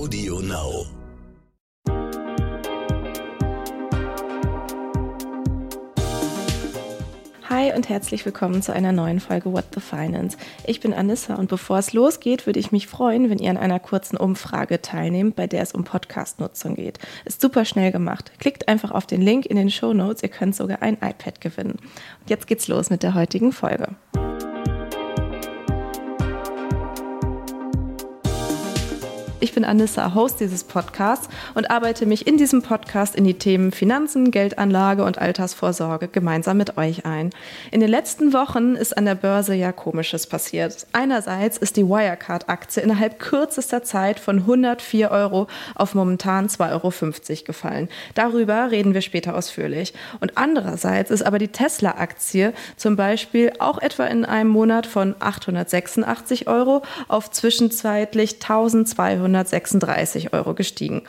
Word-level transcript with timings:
Audio 0.00 0.40
Now. 0.40 0.86
Hi 7.50 7.74
und 7.76 7.90
herzlich 7.90 8.24
willkommen 8.24 8.62
zu 8.62 8.72
einer 8.72 8.92
neuen 8.92 9.20
Folge 9.20 9.52
What 9.52 9.66
the 9.74 9.80
Finance. 9.80 10.38
Ich 10.66 10.80
bin 10.80 10.94
Anissa 10.94 11.34
und 11.34 11.50
bevor 11.50 11.76
es 11.76 11.92
losgeht, 11.92 12.46
würde 12.46 12.58
ich 12.58 12.72
mich 12.72 12.86
freuen, 12.86 13.28
wenn 13.28 13.38
ihr 13.38 13.50
an 13.50 13.58
einer 13.58 13.78
kurzen 13.78 14.16
Umfrage 14.16 14.80
teilnehmt, 14.80 15.36
bei 15.36 15.46
der 15.46 15.60
es 15.60 15.72
um 15.72 15.84
Podcast-Nutzung 15.84 16.76
geht. 16.76 16.98
Ist 17.26 17.42
super 17.42 17.66
schnell 17.66 17.92
gemacht. 17.92 18.32
Klickt 18.38 18.68
einfach 18.68 18.92
auf 18.92 19.06
den 19.06 19.20
Link 19.20 19.44
in 19.44 19.56
den 19.56 19.70
Show 19.70 19.92
Notes, 19.92 20.22
ihr 20.22 20.30
könnt 20.30 20.56
sogar 20.56 20.80
ein 20.80 20.94
iPad 20.94 21.42
gewinnen. 21.42 21.72
Und 21.72 22.30
jetzt 22.30 22.46
geht's 22.46 22.68
los 22.68 22.88
mit 22.88 23.02
der 23.02 23.12
heutigen 23.12 23.52
Folge. 23.52 23.88
Ich 29.42 29.54
bin 29.54 29.64
Anissa, 29.64 30.14
Host 30.14 30.40
dieses 30.40 30.64
Podcasts 30.64 31.30
und 31.54 31.70
arbeite 31.70 32.04
mich 32.04 32.26
in 32.26 32.36
diesem 32.36 32.60
Podcast 32.60 33.16
in 33.16 33.24
die 33.24 33.38
Themen 33.38 33.72
Finanzen, 33.72 34.30
Geldanlage 34.30 35.02
und 35.02 35.16
Altersvorsorge 35.16 36.08
gemeinsam 36.08 36.58
mit 36.58 36.76
euch 36.76 37.06
ein. 37.06 37.30
In 37.70 37.80
den 37.80 37.88
letzten 37.88 38.34
Wochen 38.34 38.76
ist 38.76 38.98
an 38.98 39.06
der 39.06 39.14
Börse 39.14 39.54
ja 39.54 39.72
Komisches 39.72 40.26
passiert. 40.26 40.86
Einerseits 40.92 41.56
ist 41.56 41.78
die 41.78 41.88
Wirecard-Aktie 41.88 42.82
innerhalb 42.82 43.18
kürzester 43.18 43.82
Zeit 43.82 44.20
von 44.20 44.40
104 44.40 45.10
Euro 45.10 45.46
auf 45.74 45.94
momentan 45.94 46.48
2,50 46.48 46.70
Euro 46.72 47.44
gefallen. 47.46 47.88
Darüber 48.14 48.70
reden 48.70 48.92
wir 48.92 49.00
später 49.00 49.34
ausführlich. 49.34 49.94
Und 50.20 50.36
andererseits 50.36 51.10
ist 51.10 51.22
aber 51.22 51.38
die 51.38 51.48
Tesla-Aktie 51.48 52.52
zum 52.76 52.94
Beispiel 52.94 53.54
auch 53.58 53.78
etwa 53.78 54.04
in 54.04 54.26
einem 54.26 54.50
Monat 54.50 54.86
von 54.86 55.14
886 55.18 56.46
Euro 56.46 56.82
auf 57.08 57.30
zwischenzeitlich 57.30 58.34
1200 58.34 59.29
136 59.34 60.32
Euro 60.32 60.54
gestiegen. 60.54 61.02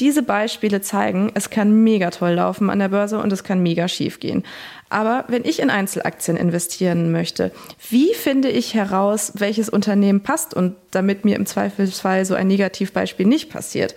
Diese 0.00 0.22
Beispiele 0.22 0.80
zeigen, 0.80 1.30
es 1.34 1.50
kann 1.50 1.82
mega 1.84 2.10
toll 2.10 2.32
laufen 2.32 2.70
an 2.70 2.78
der 2.78 2.88
Börse 2.88 3.18
und 3.18 3.32
es 3.32 3.44
kann 3.44 3.62
mega 3.62 3.88
schief 3.88 4.20
gehen. 4.20 4.44
Aber 4.88 5.24
wenn 5.28 5.44
ich 5.44 5.60
in 5.60 5.70
Einzelaktien 5.70 6.36
investieren 6.36 7.10
möchte, 7.10 7.50
wie 7.88 8.14
finde 8.14 8.48
ich 8.48 8.74
heraus, 8.74 9.32
welches 9.34 9.68
Unternehmen 9.68 10.20
passt 10.20 10.54
und 10.54 10.76
damit 10.90 11.24
mir 11.24 11.36
im 11.36 11.46
Zweifelsfall 11.46 12.24
so 12.24 12.34
ein 12.34 12.46
Negativbeispiel 12.46 13.26
nicht 13.26 13.50
passiert? 13.50 13.94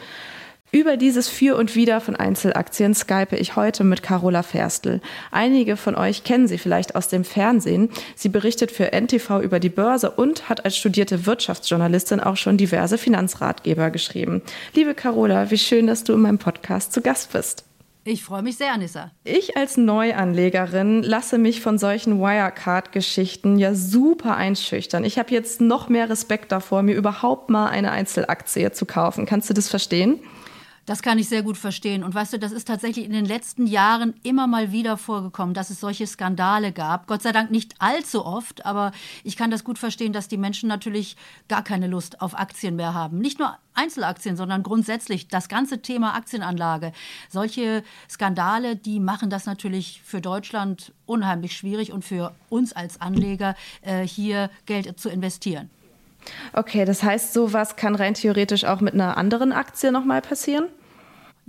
Über 0.72 0.98
dieses 0.98 1.28
Für 1.28 1.58
und 1.58 1.75
Wider 1.75 2.00
von 2.00 2.16
Einzelaktien 2.16 2.94
skype 2.94 3.36
ich 3.36 3.56
heute 3.56 3.84
mit 3.84 4.03
Carola 4.03 4.44
Ferstl. 4.44 5.02
Einige 5.31 5.78
von 5.78 5.95
euch 5.95 6.23
kennen 6.23 6.48
sie 6.48 6.59
vielleicht 6.59 6.95
aus 6.95 7.08
dem 7.08 7.23
Fernsehen. 7.23 7.89
Sie 8.16 8.30
berichtet 8.30 8.70
für 8.70 8.92
NTV 8.94 9.40
über 9.42 9.59
die 9.59 9.70
Börse 9.70 10.12
und 10.12 10.47
hat 10.47 10.66
als 10.66 10.78
studierte 10.78 11.25
Wirtschaftsjournalistin 11.25 12.20
auch 12.20 12.38
schon 12.38 12.58
diverse 12.58 13.00
Finanzratgeber 13.00 13.90
geschrieben. 13.90 14.44
Liebe 14.75 14.94
Carola, 14.94 15.50
wie 15.50 15.58
schön, 15.58 15.88
dass 15.88 16.03
du 16.03 16.14
in 16.14 16.22
meinem 16.22 16.38
Podcast 16.38 16.94
zu 16.94 17.02
Gast 17.02 17.34
bist. 17.34 17.64
Ich 18.03 18.23
freue 18.23 18.44
mich 18.44 18.58
sehr, 18.58 18.73
Anissa. 18.73 19.12
Ich 19.23 19.58
als 19.58 19.75
Neuanlegerin 19.75 21.02
lasse 21.02 21.40
mich 21.40 21.62
von 21.62 21.80
solchen 21.80 22.20
Wirecard-Geschichten 22.20 23.58
ja 23.58 23.73
super 23.73 24.38
einschüchtern. 24.38 25.03
Ich 25.03 25.17
habe 25.17 25.31
jetzt 25.31 25.62
noch 25.62 25.90
mehr 25.90 26.12
Respekt 26.12 26.52
davor, 26.52 26.84
mir 26.84 26.95
überhaupt 26.95 27.50
mal 27.50 27.70
eine 27.70 27.92
Einzelaktie 27.92 28.72
zu 28.72 28.86
kaufen. 28.86 29.25
Kannst 29.25 29.50
du 29.50 29.56
das 29.56 29.67
verstehen? 29.67 30.20
Das 30.90 31.04
kann 31.04 31.20
ich 31.20 31.30
sehr 31.30 31.44
gut 31.44 31.56
verstehen. 31.56 32.04
Und 32.04 32.16
weißt 32.16 32.34
du, 32.34 32.40
das 32.40 32.52
ist 32.52 32.68
tatsächlich 32.68 33.06
in 33.06 33.14
den 33.14 33.26
letzten 33.26 33.68
Jahren 33.68 34.16
immer 34.23 34.48
mal 34.48 34.72
wieder 34.72 34.98
vorgekommen, 34.98 35.54
dass 35.54 35.70
es 35.70 35.80
solche 35.80 36.08
Skandale 36.08 36.72
gab. 36.72 37.06
Gott 37.06 37.22
sei 37.22 37.31
Dank 37.31 37.52
nicht 37.52 37.76
allzu 37.78 38.26
oft, 38.26 38.66
aber 38.66 38.92
ich 39.23 39.38
kann 39.38 39.52
das 39.52 39.64
gut 39.64 39.78
verstehen, 39.78 40.14
dass 40.14 40.30
die 40.30 40.38
Menschen 40.40 40.68
natürlich 40.68 41.16
gar 41.48 41.64
keine 41.64 41.86
Lust 41.86 42.22
auf 42.22 42.36
Aktien 42.36 42.76
mehr 42.76 42.96
haben. 42.96 43.20
Nicht 43.20 43.38
nur 43.38 43.56
Einzelaktien, 43.76 44.36
sondern 44.36 44.64
grundsätzlich 44.64 45.28
das 45.28 45.48
ganze 45.48 45.84
Thema 45.84 46.16
Aktienanlage. 46.16 46.92
Solche 47.30 47.84
Skandale, 48.09 48.76
die 48.76 49.00
machen 49.00 49.30
das 49.30 49.46
natürlich 49.46 50.02
für 50.03 50.22
Deutschland 50.22 50.92
unheimlich 51.06 51.56
schwierig 51.56 51.92
und 51.92 52.03
für 52.03 52.34
uns 52.50 52.74
als 52.74 53.00
Anleger 53.00 53.56
äh, 53.84 54.08
hier 54.08 54.50
Geld 54.66 55.00
zu 55.00 55.09
investieren. 55.09 55.69
Okay, 56.53 56.84
das 56.84 57.03
heißt, 57.03 57.31
sowas 57.31 57.75
kann 57.75 57.94
rein 57.94 58.16
theoretisch 58.16 58.66
auch 58.66 58.81
mit 58.81 58.96
einer 58.96 59.18
anderen 59.18 59.52
Aktie 59.52 59.92
nochmal 59.92 60.24
passieren? 60.24 60.66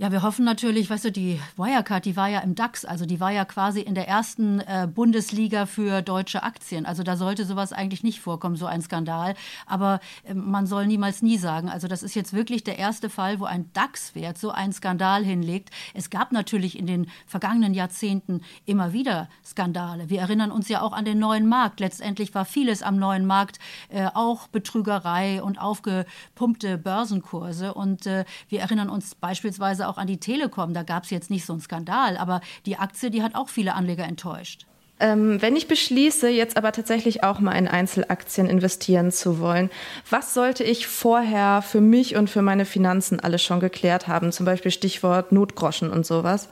Ja, 0.01 0.11
wir 0.11 0.23
hoffen 0.23 0.45
natürlich, 0.45 0.89
weißt 0.89 1.05
du, 1.05 1.11
die 1.11 1.39
Wirecard, 1.57 2.05
die 2.05 2.15
war 2.15 2.27
ja 2.27 2.39
im 2.39 2.55
DAX, 2.55 2.85
also 2.85 3.05
die 3.05 3.19
war 3.19 3.29
ja 3.29 3.45
quasi 3.45 3.81
in 3.81 3.93
der 3.93 4.07
ersten 4.07 4.59
äh, 4.61 4.87
Bundesliga 4.91 5.67
für 5.67 6.01
deutsche 6.01 6.41
Aktien. 6.41 6.87
Also 6.87 7.03
da 7.03 7.15
sollte 7.15 7.45
sowas 7.45 7.71
eigentlich 7.71 8.01
nicht 8.01 8.19
vorkommen, 8.19 8.55
so 8.55 8.65
ein 8.65 8.81
Skandal. 8.81 9.35
Aber 9.67 9.99
äh, 10.23 10.33
man 10.33 10.65
soll 10.65 10.87
niemals 10.87 11.21
nie 11.21 11.37
sagen. 11.37 11.69
Also 11.69 11.87
das 11.87 12.01
ist 12.01 12.15
jetzt 12.15 12.33
wirklich 12.33 12.63
der 12.63 12.79
erste 12.79 13.11
Fall, 13.11 13.39
wo 13.39 13.45
ein 13.45 13.69
DAX-Wert 13.73 14.39
so 14.39 14.49
einen 14.49 14.73
Skandal 14.73 15.23
hinlegt. 15.23 15.69
Es 15.93 16.09
gab 16.09 16.31
natürlich 16.31 16.79
in 16.79 16.87
den 16.87 17.05
vergangenen 17.27 17.75
Jahrzehnten 17.75 18.41
immer 18.65 18.93
wieder 18.93 19.29
Skandale. 19.45 20.09
Wir 20.09 20.21
erinnern 20.21 20.49
uns 20.49 20.67
ja 20.67 20.81
auch 20.81 20.93
an 20.93 21.05
den 21.05 21.19
neuen 21.19 21.47
Markt. 21.47 21.79
Letztendlich 21.79 22.33
war 22.33 22.45
vieles 22.45 22.81
am 22.81 22.97
neuen 22.97 23.27
Markt 23.27 23.59
äh, 23.89 24.07
auch 24.11 24.47
Betrügerei 24.47 25.43
und 25.43 25.61
aufgepumpte 25.61 26.79
Börsenkurse. 26.79 27.75
Und 27.75 28.07
äh, 28.07 28.25
wir 28.49 28.61
erinnern 28.61 28.89
uns 28.89 29.13
beispielsweise 29.13 29.90
auch 29.90 29.90
auch 29.91 29.97
an 29.97 30.07
die 30.07 30.19
Telekom, 30.19 30.73
da 30.73 30.83
gab 30.83 31.03
es 31.03 31.09
jetzt 31.09 31.29
nicht 31.29 31.45
so 31.45 31.53
einen 31.53 31.61
Skandal, 31.61 32.17
aber 32.17 32.41
die 32.65 32.77
Aktie, 32.77 33.11
die 33.11 33.21
hat 33.21 33.35
auch 33.35 33.49
viele 33.49 33.75
Anleger 33.75 34.05
enttäuscht. 34.05 34.65
Ähm, 35.01 35.41
wenn 35.41 35.55
ich 35.55 35.67
beschließe, 35.67 36.29
jetzt 36.29 36.57
aber 36.57 36.71
tatsächlich 36.71 37.23
auch 37.23 37.39
mal 37.39 37.53
in 37.53 37.67
Einzelaktien 37.67 38.47
investieren 38.47 39.11
zu 39.11 39.39
wollen, 39.39 39.71
was 40.09 40.35
sollte 40.35 40.63
ich 40.63 40.85
vorher 40.85 41.63
für 41.63 41.81
mich 41.81 42.15
und 42.15 42.29
für 42.29 42.43
meine 42.43 42.65
Finanzen 42.65 43.19
alles 43.19 43.41
schon 43.41 43.59
geklärt 43.59 44.07
haben? 44.07 44.31
Zum 44.31 44.45
Beispiel 44.45 44.69
Stichwort 44.69 45.31
Notgroschen 45.31 45.89
und 45.89 46.05
sowas. 46.05 46.49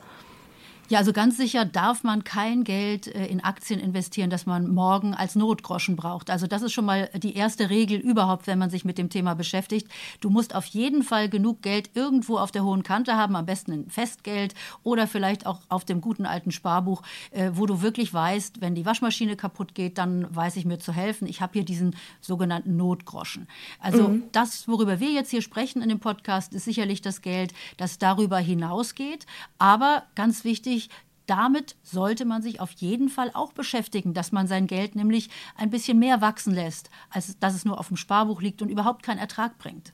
Ja, 0.89 0.97
also 0.97 1.13
ganz 1.13 1.38
sicher 1.38 1.66
darf 1.66 2.03
man 2.03 2.23
kein 2.23 2.63
Geld 2.63 3.07
äh, 3.07 3.27
in 3.27 3.44
Aktien 3.44 3.79
investieren, 3.79 4.31
das 4.31 4.47
man 4.47 4.73
morgen 4.73 5.13
als 5.13 5.35
Notgroschen 5.35 5.95
braucht. 5.95 6.31
Also 6.31 6.47
das 6.47 6.63
ist 6.63 6.73
schon 6.73 6.85
mal 6.85 7.11
die 7.16 7.35
erste 7.35 7.69
Regel 7.69 8.00
überhaupt, 8.00 8.47
wenn 8.47 8.57
man 8.57 8.72
sich 8.72 8.85
mit 8.85 8.97
dem 8.97 9.11
Thema 9.11 9.35
beschäftigt. 9.35 9.88
Du 10.19 10.31
musst 10.31 10.55
auf 10.55 10.66
jeden 10.66 11.03
Fall 11.03 11.29
genug 11.29 11.61
Geld 11.61 11.91
irgendwo 11.94 12.39
auf 12.39 12.50
der 12.50 12.63
hohen 12.63 12.81
Kante 12.81 13.16
haben, 13.16 13.35
am 13.35 13.45
besten 13.45 13.72
in 13.72 13.89
Festgeld 13.91 14.55
oder 14.81 15.05
vielleicht 15.05 15.45
auch 15.45 15.61
auf 15.69 15.85
dem 15.85 16.01
guten 16.01 16.25
alten 16.25 16.51
Sparbuch, 16.51 17.03
äh, 17.29 17.51
wo 17.53 17.67
du 17.67 17.83
wirklich 17.83 18.11
weißt, 18.11 18.59
wenn 18.59 18.73
die 18.73 18.85
Waschmaschine 18.88 19.35
kaputt 19.35 19.75
geht, 19.75 20.00
dann 20.00 20.35
weiß 20.35 20.56
ich 20.56 20.66
mir 20.66 20.79
zu 20.79 20.91
helfen. 20.91 21.27
Ich 21.27 21.39
habe 21.39 21.53
hier 21.53 21.66
diesen 21.66 21.95
sogenannten 22.19 22.77
Notgroschen. 22.77 23.47
Also 23.79 24.07
mhm. 24.07 24.23
das, 24.31 24.67
worüber 24.67 25.00
wir 25.00 25.11
jetzt 25.11 25.29
hier 25.29 25.44
sprechen 25.44 25.83
in 25.83 25.89
dem 25.89 26.00
Podcast, 26.00 26.56
ist 26.56 26.66
sicherlich 26.66 27.03
das 27.03 27.21
Geld, 27.21 27.53
das 27.77 28.00
darüber 28.00 28.39
hinausgeht. 28.39 29.27
Aber 29.59 30.01
ganz 30.16 30.44
wichtig, 30.44 30.78
wichtig, 30.79 30.90
damit 31.25 31.75
sollte 31.84 32.25
man 32.25 32.41
sich 32.41 32.59
auf 32.59 32.72
jeden 32.72 33.07
Fall 33.07 33.29
auch 33.35 33.53
beschäftigen, 33.53 34.16
dass 34.16 34.31
man 34.31 34.47
sein 34.47 34.66
Geld 34.66 34.95
nämlich 34.95 35.29
ein 35.56 35.69
bisschen 35.69 36.00
mehr 36.00 36.22
wachsen 36.22 36.56
lässt, 36.56 36.90
als 37.12 37.38
dass 37.40 37.53
es 37.53 37.66
nur 37.66 37.79
auf 37.79 37.90
dem 37.90 37.97
Sparbuch 37.97 38.41
liegt 38.41 38.63
und 38.63 38.69
überhaupt 38.69 39.03
keinen 39.03 39.19
Ertrag 39.19 39.59
bringt. 39.59 39.94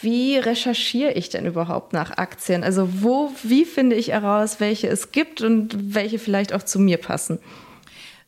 Wie 0.00 0.36
recherchiere 0.36 1.12
ich 1.12 1.30
denn 1.30 1.46
überhaupt 1.46 1.92
nach 1.92 2.16
Aktien? 2.16 2.62
Also 2.62 3.02
wo, 3.02 3.32
wie 3.42 3.64
finde 3.64 3.96
ich 3.96 4.08
heraus, 4.08 4.60
welche 4.60 4.86
es 4.86 5.10
gibt 5.10 5.40
und 5.40 5.94
welche 5.94 6.20
vielleicht 6.20 6.52
auch 6.52 6.62
zu 6.62 6.78
mir 6.78 6.98
passen? 6.98 7.40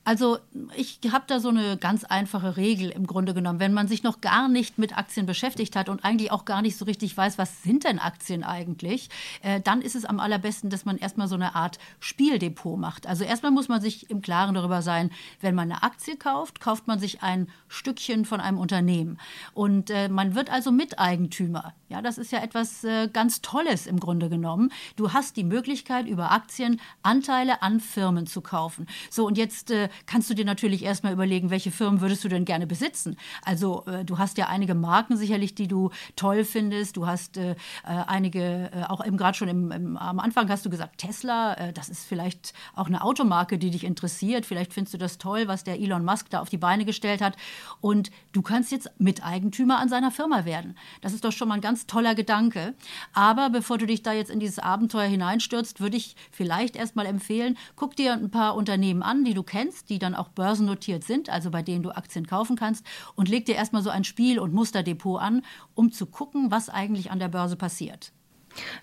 Also 0.08 0.38
ich 0.74 1.00
habe 1.12 1.24
da 1.26 1.38
so 1.38 1.50
eine 1.50 1.76
ganz 1.76 2.02
einfache 2.02 2.56
Regel 2.56 2.88
im 2.88 3.06
Grunde 3.06 3.34
genommen. 3.34 3.60
Wenn 3.60 3.74
man 3.74 3.88
sich 3.88 4.02
noch 4.02 4.22
gar 4.22 4.48
nicht 4.48 4.78
mit 4.78 4.96
Aktien 4.96 5.26
beschäftigt 5.26 5.76
hat 5.76 5.90
und 5.90 6.02
eigentlich 6.02 6.32
auch 6.32 6.46
gar 6.46 6.62
nicht 6.62 6.78
so 6.78 6.86
richtig 6.86 7.14
weiß, 7.14 7.36
was 7.36 7.62
sind 7.62 7.84
denn 7.84 7.98
Aktien 7.98 8.42
eigentlich, 8.42 9.10
äh, 9.42 9.60
dann 9.60 9.82
ist 9.82 9.94
es 9.94 10.06
am 10.06 10.18
allerbesten, 10.18 10.70
dass 10.70 10.86
man 10.86 10.96
erstmal 10.96 11.28
so 11.28 11.34
eine 11.34 11.54
Art 11.54 11.78
Spieldepot 12.00 12.78
macht. 12.78 13.06
Also 13.06 13.22
erstmal 13.22 13.52
muss 13.52 13.68
man 13.68 13.82
sich 13.82 14.08
im 14.08 14.22
Klaren 14.22 14.54
darüber 14.54 14.80
sein, 14.80 15.10
wenn 15.42 15.54
man 15.54 15.70
eine 15.70 15.82
Aktie 15.82 16.16
kauft, 16.16 16.58
kauft 16.58 16.86
man 16.86 16.98
sich 16.98 17.22
ein 17.22 17.50
Stückchen 17.68 18.24
von 18.24 18.40
einem 18.40 18.56
Unternehmen. 18.56 19.18
Und 19.52 19.90
äh, 19.90 20.08
man 20.08 20.34
wird 20.34 20.48
also 20.48 20.72
Miteigentümer. 20.72 21.74
Ja, 21.90 22.00
das 22.00 22.16
ist 22.16 22.32
ja 22.32 22.42
etwas 22.42 22.82
äh, 22.82 23.08
ganz 23.12 23.42
Tolles 23.42 23.86
im 23.86 24.00
Grunde 24.00 24.30
genommen. 24.30 24.72
Du 24.96 25.12
hast 25.12 25.36
die 25.36 25.44
Möglichkeit, 25.44 26.06
über 26.06 26.30
Aktien 26.32 26.80
Anteile 27.02 27.60
an 27.60 27.80
Firmen 27.80 28.26
zu 28.26 28.40
kaufen. 28.40 28.86
So, 29.10 29.26
und 29.26 29.36
jetzt 29.36 29.70
äh, 29.70 29.90
kannst 30.06 30.30
du 30.30 30.34
dir 30.34 30.44
natürlich 30.44 30.84
erstmal 30.84 31.12
überlegen, 31.12 31.50
welche 31.50 31.70
Firmen 31.70 32.00
würdest 32.00 32.24
du 32.24 32.28
denn 32.28 32.44
gerne 32.44 32.66
besitzen? 32.66 33.16
Also 33.42 33.84
äh, 33.86 34.04
du 34.04 34.18
hast 34.18 34.38
ja 34.38 34.46
einige 34.46 34.74
Marken 34.74 35.16
sicherlich, 35.16 35.54
die 35.54 35.68
du 35.68 35.90
toll 36.16 36.44
findest. 36.44 36.96
Du 36.96 37.06
hast 37.06 37.36
äh, 37.36 37.52
äh 37.52 37.56
einige, 37.84 38.70
äh, 38.72 38.84
auch 38.88 39.04
eben 39.04 39.16
gerade 39.16 39.36
schon 39.36 39.48
im, 39.48 39.70
im, 39.70 39.96
am 39.96 40.18
Anfang 40.18 40.48
hast 40.48 40.64
du 40.64 40.70
gesagt, 40.70 40.98
Tesla, 40.98 41.54
äh, 41.54 41.72
das 41.72 41.88
ist 41.88 42.04
vielleicht 42.06 42.54
auch 42.74 42.86
eine 42.86 43.02
Automarke, 43.02 43.58
die 43.58 43.70
dich 43.70 43.84
interessiert. 43.84 44.46
Vielleicht 44.46 44.72
findest 44.72 44.94
du 44.94 44.98
das 44.98 45.18
toll, 45.18 45.48
was 45.48 45.64
der 45.64 45.80
Elon 45.80 46.04
Musk 46.04 46.30
da 46.30 46.40
auf 46.40 46.48
die 46.48 46.58
Beine 46.58 46.84
gestellt 46.84 47.20
hat. 47.20 47.36
Und 47.80 48.10
du 48.32 48.42
kannst 48.42 48.72
jetzt 48.72 48.90
Miteigentümer 48.98 49.78
an 49.78 49.88
seiner 49.88 50.10
Firma 50.10 50.44
werden. 50.44 50.76
Das 51.00 51.12
ist 51.12 51.24
doch 51.24 51.32
schon 51.32 51.48
mal 51.48 51.56
ein 51.56 51.60
ganz 51.60 51.86
toller 51.86 52.14
Gedanke. 52.14 52.74
Aber 53.12 53.50
bevor 53.50 53.78
du 53.78 53.86
dich 53.86 54.02
da 54.02 54.12
jetzt 54.12 54.30
in 54.30 54.40
dieses 54.40 54.58
Abenteuer 54.58 55.06
hineinstürzt, 55.06 55.80
würde 55.80 55.96
ich 55.96 56.16
vielleicht 56.30 56.76
erstmal 56.76 57.06
empfehlen, 57.06 57.56
guck 57.76 57.96
dir 57.96 58.12
ein 58.12 58.30
paar 58.30 58.54
Unternehmen 58.54 59.02
an, 59.02 59.24
die 59.24 59.34
du 59.34 59.42
kennst 59.42 59.87
die 59.88 59.98
dann 59.98 60.14
auch 60.14 60.28
börsennotiert 60.28 61.04
sind, 61.04 61.30
also 61.30 61.50
bei 61.50 61.62
denen 61.62 61.82
du 61.82 61.90
Aktien 61.90 62.26
kaufen 62.26 62.56
kannst, 62.56 62.84
und 63.14 63.28
leg 63.28 63.46
dir 63.46 63.54
erstmal 63.54 63.82
so 63.82 63.90
ein 63.90 64.04
Spiel- 64.04 64.38
und 64.38 64.52
Musterdepot 64.52 65.20
an, 65.20 65.42
um 65.74 65.92
zu 65.92 66.06
gucken, 66.06 66.50
was 66.50 66.68
eigentlich 66.68 67.10
an 67.10 67.18
der 67.18 67.28
Börse 67.28 67.56
passiert. 67.56 68.12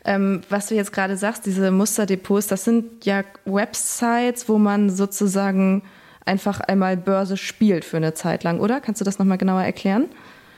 Ähm, 0.03 0.41
was 0.49 0.67
du 0.67 0.75
jetzt 0.75 0.93
gerade 0.93 1.17
sagst, 1.17 1.45
diese 1.45 1.71
Musterdepots, 1.71 2.47
das 2.47 2.63
sind 2.63 3.05
ja 3.05 3.23
Websites, 3.45 4.47
wo 4.47 4.57
man 4.57 4.89
sozusagen 4.89 5.83
einfach 6.25 6.59
einmal 6.59 6.97
Börse 6.97 7.37
spielt 7.37 7.85
für 7.85 7.97
eine 7.97 8.13
Zeit 8.13 8.43
lang, 8.43 8.59
oder? 8.59 8.81
Kannst 8.81 9.01
du 9.01 9.05
das 9.05 9.19
nochmal 9.19 9.37
genauer 9.37 9.63
erklären? 9.63 10.09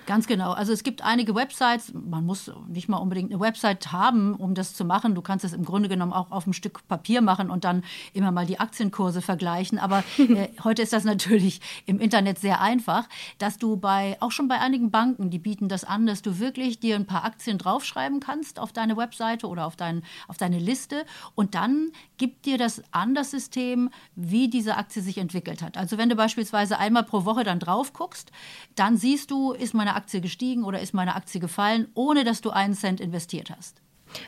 Ganz 0.07 0.25
genau. 0.25 0.53
Also 0.53 0.71
es 0.71 0.83
gibt 0.83 1.03
einige 1.03 1.35
Websites, 1.35 1.91
man 1.93 2.25
muss 2.25 2.49
nicht 2.69 2.87
mal 2.87 2.95
unbedingt 2.95 3.29
eine 3.29 3.41
Website 3.41 3.91
haben, 3.91 4.35
um 4.35 4.55
das 4.55 4.73
zu 4.73 4.85
machen. 4.85 5.15
Du 5.15 5.21
kannst 5.21 5.43
es 5.43 5.51
im 5.51 5.65
Grunde 5.65 5.89
genommen 5.89 6.13
auch 6.13 6.31
auf 6.31 6.45
einem 6.45 6.53
Stück 6.53 6.87
Papier 6.87 7.21
machen 7.21 7.49
und 7.49 7.65
dann 7.65 7.83
immer 8.13 8.31
mal 8.31 8.45
die 8.45 8.57
Aktienkurse 8.57 9.21
vergleichen. 9.21 9.77
Aber 9.77 10.05
äh, 10.17 10.47
heute 10.63 10.81
ist 10.81 10.93
das 10.93 11.03
natürlich 11.03 11.59
im 11.85 11.99
Internet 11.99 12.39
sehr 12.39 12.61
einfach, 12.61 13.09
dass 13.37 13.57
du 13.57 13.75
bei, 13.75 14.15
auch 14.21 14.31
schon 14.31 14.47
bei 14.47 14.61
einigen 14.61 14.91
Banken, 14.91 15.29
die 15.29 15.39
bieten 15.39 15.67
das 15.67 15.83
an, 15.83 16.07
dass 16.07 16.21
du 16.21 16.39
wirklich 16.39 16.79
dir 16.79 16.95
ein 16.95 17.05
paar 17.05 17.25
Aktien 17.25 17.57
draufschreiben 17.57 18.21
kannst 18.21 18.59
auf 18.59 18.71
deine 18.71 18.95
Webseite 18.95 19.45
oder 19.45 19.65
auf, 19.65 19.75
dein, 19.75 20.03
auf 20.29 20.37
deine 20.37 20.57
Liste 20.57 21.03
und 21.35 21.53
dann 21.53 21.91
gibt 22.17 22.45
dir 22.45 22.57
das 22.57 22.81
an, 22.91 23.13
das 23.13 23.31
System, 23.31 23.89
wie 24.15 24.47
diese 24.47 24.77
Aktie 24.77 25.01
sich 25.01 25.17
entwickelt 25.17 25.61
hat. 25.61 25.77
Also 25.77 25.97
wenn 25.97 26.07
du 26.07 26.15
beispielsweise 26.15 26.79
einmal 26.79 27.03
pro 27.03 27.25
Woche 27.25 27.43
dann 27.43 27.59
drauf 27.59 27.91
guckst, 27.91 28.31
dann 28.75 28.95
siehst 28.95 29.31
du, 29.31 29.51
ist 29.51 29.73
meine 29.73 29.96
Aktie 29.97 30.21
gestiegen 30.21 30.63
oder 30.63 30.79
ist 30.79 30.93
meine 30.93 31.15
Aktie 31.15 31.41
gefallen, 31.41 31.89
ohne 31.93 32.23
dass 32.23 32.39
du 32.39 32.51
einen 32.51 32.75
Cent 32.75 33.01
investiert 33.01 33.51
hast. 33.55 33.81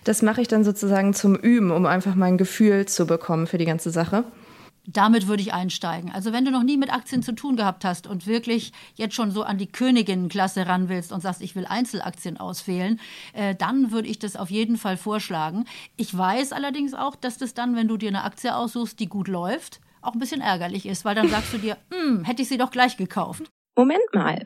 Das 0.04 0.21
mache 0.21 0.42
ich 0.42 0.50
dann 0.50 0.66
sozusagen 0.66 1.13
zum 1.13 1.36
Üben, 1.36 1.71
um 1.71 1.86
einfach 1.86 2.16
mein 2.16 2.38
Gefühl 2.38 2.86
zu 2.86 3.07
bekommen 3.07 3.48
für 3.48 3.57
die 3.57 3.66
ganze 3.66 3.92
Sache. 3.92 4.25
Damit 4.92 5.27
würde 5.27 5.44
ich 5.44 5.54
einsteigen. 5.54 6.12
Also 6.12 6.33
wenn 6.33 6.45
du 6.45 6.51
noch 6.51 6.63
nie 6.63 6.77
mit 6.77 6.92
Aktien 6.92 7.21
zu 7.21 7.33
tun 7.33 7.56
gehabt 7.56 7.86
hast 7.86 8.07
und 8.07 8.25
wirklich 8.25 8.71
jetzt 8.95 9.13
schon 9.13 9.30
so 9.30 9.44
an 9.44 9.60
die 9.60 9.68
Königinnenklasse 9.68 10.66
ran 10.66 10.89
willst 10.89 11.12
und 11.12 11.21
sagst, 11.21 11.42
ich 11.42 11.56
will 11.56 11.68
Einzelaktien 11.68 12.38
auswählen, 12.38 13.00
äh, 13.33 13.54
dann 13.54 13.92
würde 13.92 14.07
ich 14.07 14.18
das 14.18 14.36
auf 14.36 14.50
jeden 14.50 14.77
Fall 14.77 14.98
vorschlagen. 14.98 15.65
Ich 15.95 16.18
weiß 16.18 16.54
allerdings 16.54 16.95
auch, 16.95 17.15
dass 17.15 17.38
das 17.38 17.54
dann, 17.54 17.75
wenn 17.75 17.88
du 17.88 17.98
dir 17.98 18.10
eine 18.10 18.24
Aktie 18.24 18.56
aussuchst, 18.56 19.00
die 19.00 19.07
gut 19.07 19.27
läuft, 19.27 19.80
auch 20.01 20.13
ein 20.13 20.19
bisschen 20.19 20.42
ärgerlich 20.42 20.88
ist, 20.88 21.06
weil 21.06 21.13
dann 21.13 21.30
sagst 21.30 21.54
du 21.54 21.57
dir, 21.60 21.77
hm, 21.94 22.24
hätte 22.24 22.42
ich 22.42 22.50
sie 22.50 22.57
doch 22.57 22.72
gleich 22.72 22.98
gekauft. 22.98 23.44
Moment 23.77 24.01
mal, 24.13 24.45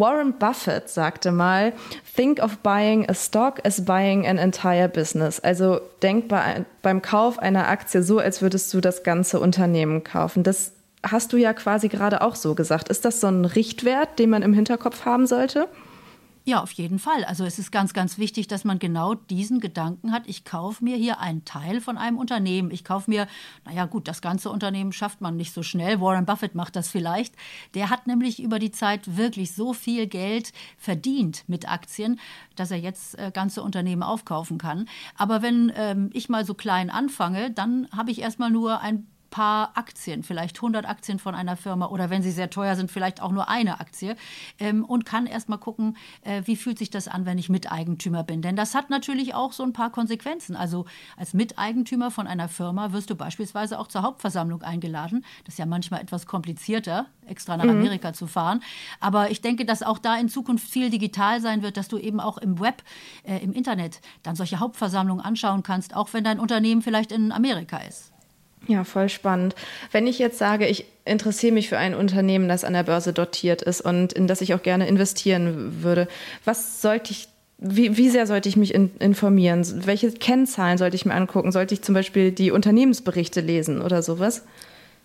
Warren 0.00 0.34
Buffett 0.38 0.88
sagte 0.88 1.32
mal, 1.32 1.72
think 2.16 2.42
of 2.42 2.58
buying 2.58 3.08
a 3.08 3.14
stock 3.14 3.60
as 3.64 3.84
buying 3.84 4.26
an 4.26 4.38
entire 4.38 4.88
business. 4.88 5.40
Also 5.40 5.80
denk 6.02 6.28
bei, 6.28 6.64
beim 6.82 7.02
Kauf 7.02 7.38
einer 7.38 7.68
Aktie 7.68 8.02
so, 8.02 8.18
als 8.18 8.42
würdest 8.42 8.72
du 8.74 8.80
das 8.80 9.02
ganze 9.02 9.40
Unternehmen 9.40 10.04
kaufen. 10.04 10.42
Das 10.42 10.72
hast 11.02 11.32
du 11.32 11.36
ja 11.36 11.52
quasi 11.52 11.88
gerade 11.88 12.22
auch 12.22 12.34
so 12.34 12.54
gesagt. 12.54 12.88
Ist 12.88 13.04
das 13.04 13.20
so 13.20 13.28
ein 13.28 13.44
Richtwert, 13.44 14.18
den 14.18 14.30
man 14.30 14.42
im 14.42 14.52
Hinterkopf 14.54 15.04
haben 15.04 15.26
sollte? 15.26 15.68
Ja, 16.46 16.62
auf 16.62 16.72
jeden 16.72 16.98
Fall. 16.98 17.24
Also 17.24 17.46
es 17.46 17.58
ist 17.58 17.72
ganz, 17.72 17.94
ganz 17.94 18.18
wichtig, 18.18 18.48
dass 18.48 18.64
man 18.64 18.78
genau 18.78 19.14
diesen 19.14 19.60
Gedanken 19.60 20.12
hat. 20.12 20.24
Ich 20.26 20.44
kaufe 20.44 20.84
mir 20.84 20.94
hier 20.94 21.18
einen 21.18 21.46
Teil 21.46 21.80
von 21.80 21.96
einem 21.96 22.18
Unternehmen. 22.18 22.70
Ich 22.70 22.84
kaufe 22.84 23.10
mir, 23.10 23.26
naja 23.64 23.86
gut, 23.86 24.08
das 24.08 24.20
ganze 24.20 24.50
Unternehmen 24.50 24.92
schafft 24.92 25.22
man 25.22 25.38
nicht 25.38 25.54
so 25.54 25.62
schnell. 25.62 26.02
Warren 26.02 26.26
Buffett 26.26 26.54
macht 26.54 26.76
das 26.76 26.90
vielleicht. 26.90 27.34
Der 27.72 27.88
hat 27.88 28.06
nämlich 28.06 28.42
über 28.42 28.58
die 28.58 28.70
Zeit 28.70 29.16
wirklich 29.16 29.54
so 29.54 29.72
viel 29.72 30.06
Geld 30.06 30.52
verdient 30.76 31.44
mit 31.46 31.66
Aktien, 31.66 32.20
dass 32.56 32.70
er 32.70 32.78
jetzt 32.78 33.18
äh, 33.18 33.30
ganze 33.32 33.62
Unternehmen 33.62 34.02
aufkaufen 34.02 34.58
kann. 34.58 34.86
Aber 35.16 35.40
wenn 35.40 35.72
ähm, 35.74 36.10
ich 36.12 36.28
mal 36.28 36.44
so 36.44 36.52
klein 36.52 36.90
anfange, 36.90 37.52
dann 37.52 37.88
habe 37.90 38.10
ich 38.10 38.20
erstmal 38.20 38.50
nur 38.50 38.82
ein 38.82 39.06
paar 39.34 39.72
Aktien, 39.76 40.22
vielleicht 40.22 40.58
100 40.58 40.88
Aktien 40.88 41.18
von 41.18 41.34
einer 41.34 41.56
Firma 41.56 41.86
oder 41.86 42.08
wenn 42.08 42.22
sie 42.22 42.30
sehr 42.30 42.50
teuer 42.50 42.76
sind, 42.76 42.88
vielleicht 42.88 43.20
auch 43.20 43.32
nur 43.32 43.48
eine 43.48 43.80
Aktie 43.80 44.14
ähm, 44.60 44.84
und 44.84 45.04
kann 45.04 45.26
erst 45.26 45.48
mal 45.48 45.56
gucken, 45.56 45.96
äh, 46.22 46.42
wie 46.44 46.54
fühlt 46.54 46.78
sich 46.78 46.88
das 46.88 47.08
an, 47.08 47.26
wenn 47.26 47.36
ich 47.36 47.48
Miteigentümer 47.48 48.22
bin. 48.22 48.42
Denn 48.42 48.54
das 48.54 48.76
hat 48.76 48.90
natürlich 48.90 49.34
auch 49.34 49.52
so 49.52 49.64
ein 49.64 49.72
paar 49.72 49.90
Konsequenzen. 49.90 50.54
Also 50.54 50.84
als 51.16 51.34
Miteigentümer 51.34 52.12
von 52.12 52.28
einer 52.28 52.48
Firma 52.48 52.92
wirst 52.92 53.10
du 53.10 53.16
beispielsweise 53.16 53.80
auch 53.80 53.88
zur 53.88 54.02
Hauptversammlung 54.02 54.62
eingeladen. 54.62 55.24
Das 55.44 55.54
ist 55.54 55.58
ja 55.58 55.66
manchmal 55.66 56.00
etwas 56.00 56.26
komplizierter, 56.26 57.06
extra 57.26 57.56
nach 57.56 57.64
mhm. 57.64 57.70
Amerika 57.70 58.12
zu 58.12 58.28
fahren. 58.28 58.62
Aber 59.00 59.32
ich 59.32 59.40
denke, 59.40 59.64
dass 59.64 59.82
auch 59.82 59.98
da 59.98 60.16
in 60.16 60.28
Zukunft 60.28 60.70
viel 60.70 60.90
digital 60.90 61.40
sein 61.40 61.62
wird, 61.62 61.76
dass 61.76 61.88
du 61.88 61.98
eben 61.98 62.20
auch 62.20 62.38
im 62.38 62.60
Web, 62.60 62.84
äh, 63.24 63.38
im 63.38 63.52
Internet 63.52 64.00
dann 64.22 64.36
solche 64.36 64.60
Hauptversammlungen 64.60 65.24
anschauen 65.24 65.64
kannst, 65.64 65.96
auch 65.96 66.12
wenn 66.12 66.22
dein 66.22 66.38
Unternehmen 66.38 66.82
vielleicht 66.82 67.10
in 67.10 67.32
Amerika 67.32 67.78
ist. 67.78 68.13
Ja, 68.66 68.84
voll 68.84 69.08
spannend. 69.08 69.54
Wenn 69.92 70.06
ich 70.06 70.18
jetzt 70.18 70.38
sage, 70.38 70.66
ich 70.66 70.86
interessiere 71.04 71.52
mich 71.52 71.68
für 71.68 71.78
ein 71.78 71.94
Unternehmen, 71.94 72.48
das 72.48 72.64
an 72.64 72.72
der 72.72 72.84
Börse 72.84 73.12
dotiert 73.12 73.62
ist 73.62 73.80
und 73.80 74.12
in 74.12 74.26
das 74.26 74.40
ich 74.40 74.54
auch 74.54 74.62
gerne 74.62 74.86
investieren 74.86 75.82
würde, 75.82 76.08
was 76.44 76.80
sollte 76.80 77.12
ich, 77.12 77.28
wie, 77.58 77.96
wie 77.96 78.08
sehr 78.08 78.26
sollte 78.26 78.48
ich 78.48 78.56
mich 78.56 78.72
in, 78.72 78.90
informieren? 78.98 79.64
Welche 79.86 80.10
Kennzahlen 80.12 80.78
sollte 80.78 80.96
ich 80.96 81.04
mir 81.04 81.14
angucken? 81.14 81.52
Sollte 81.52 81.74
ich 81.74 81.82
zum 81.82 81.94
Beispiel 81.94 82.32
die 82.32 82.50
Unternehmensberichte 82.50 83.40
lesen 83.40 83.82
oder 83.82 84.02
sowas? 84.02 84.44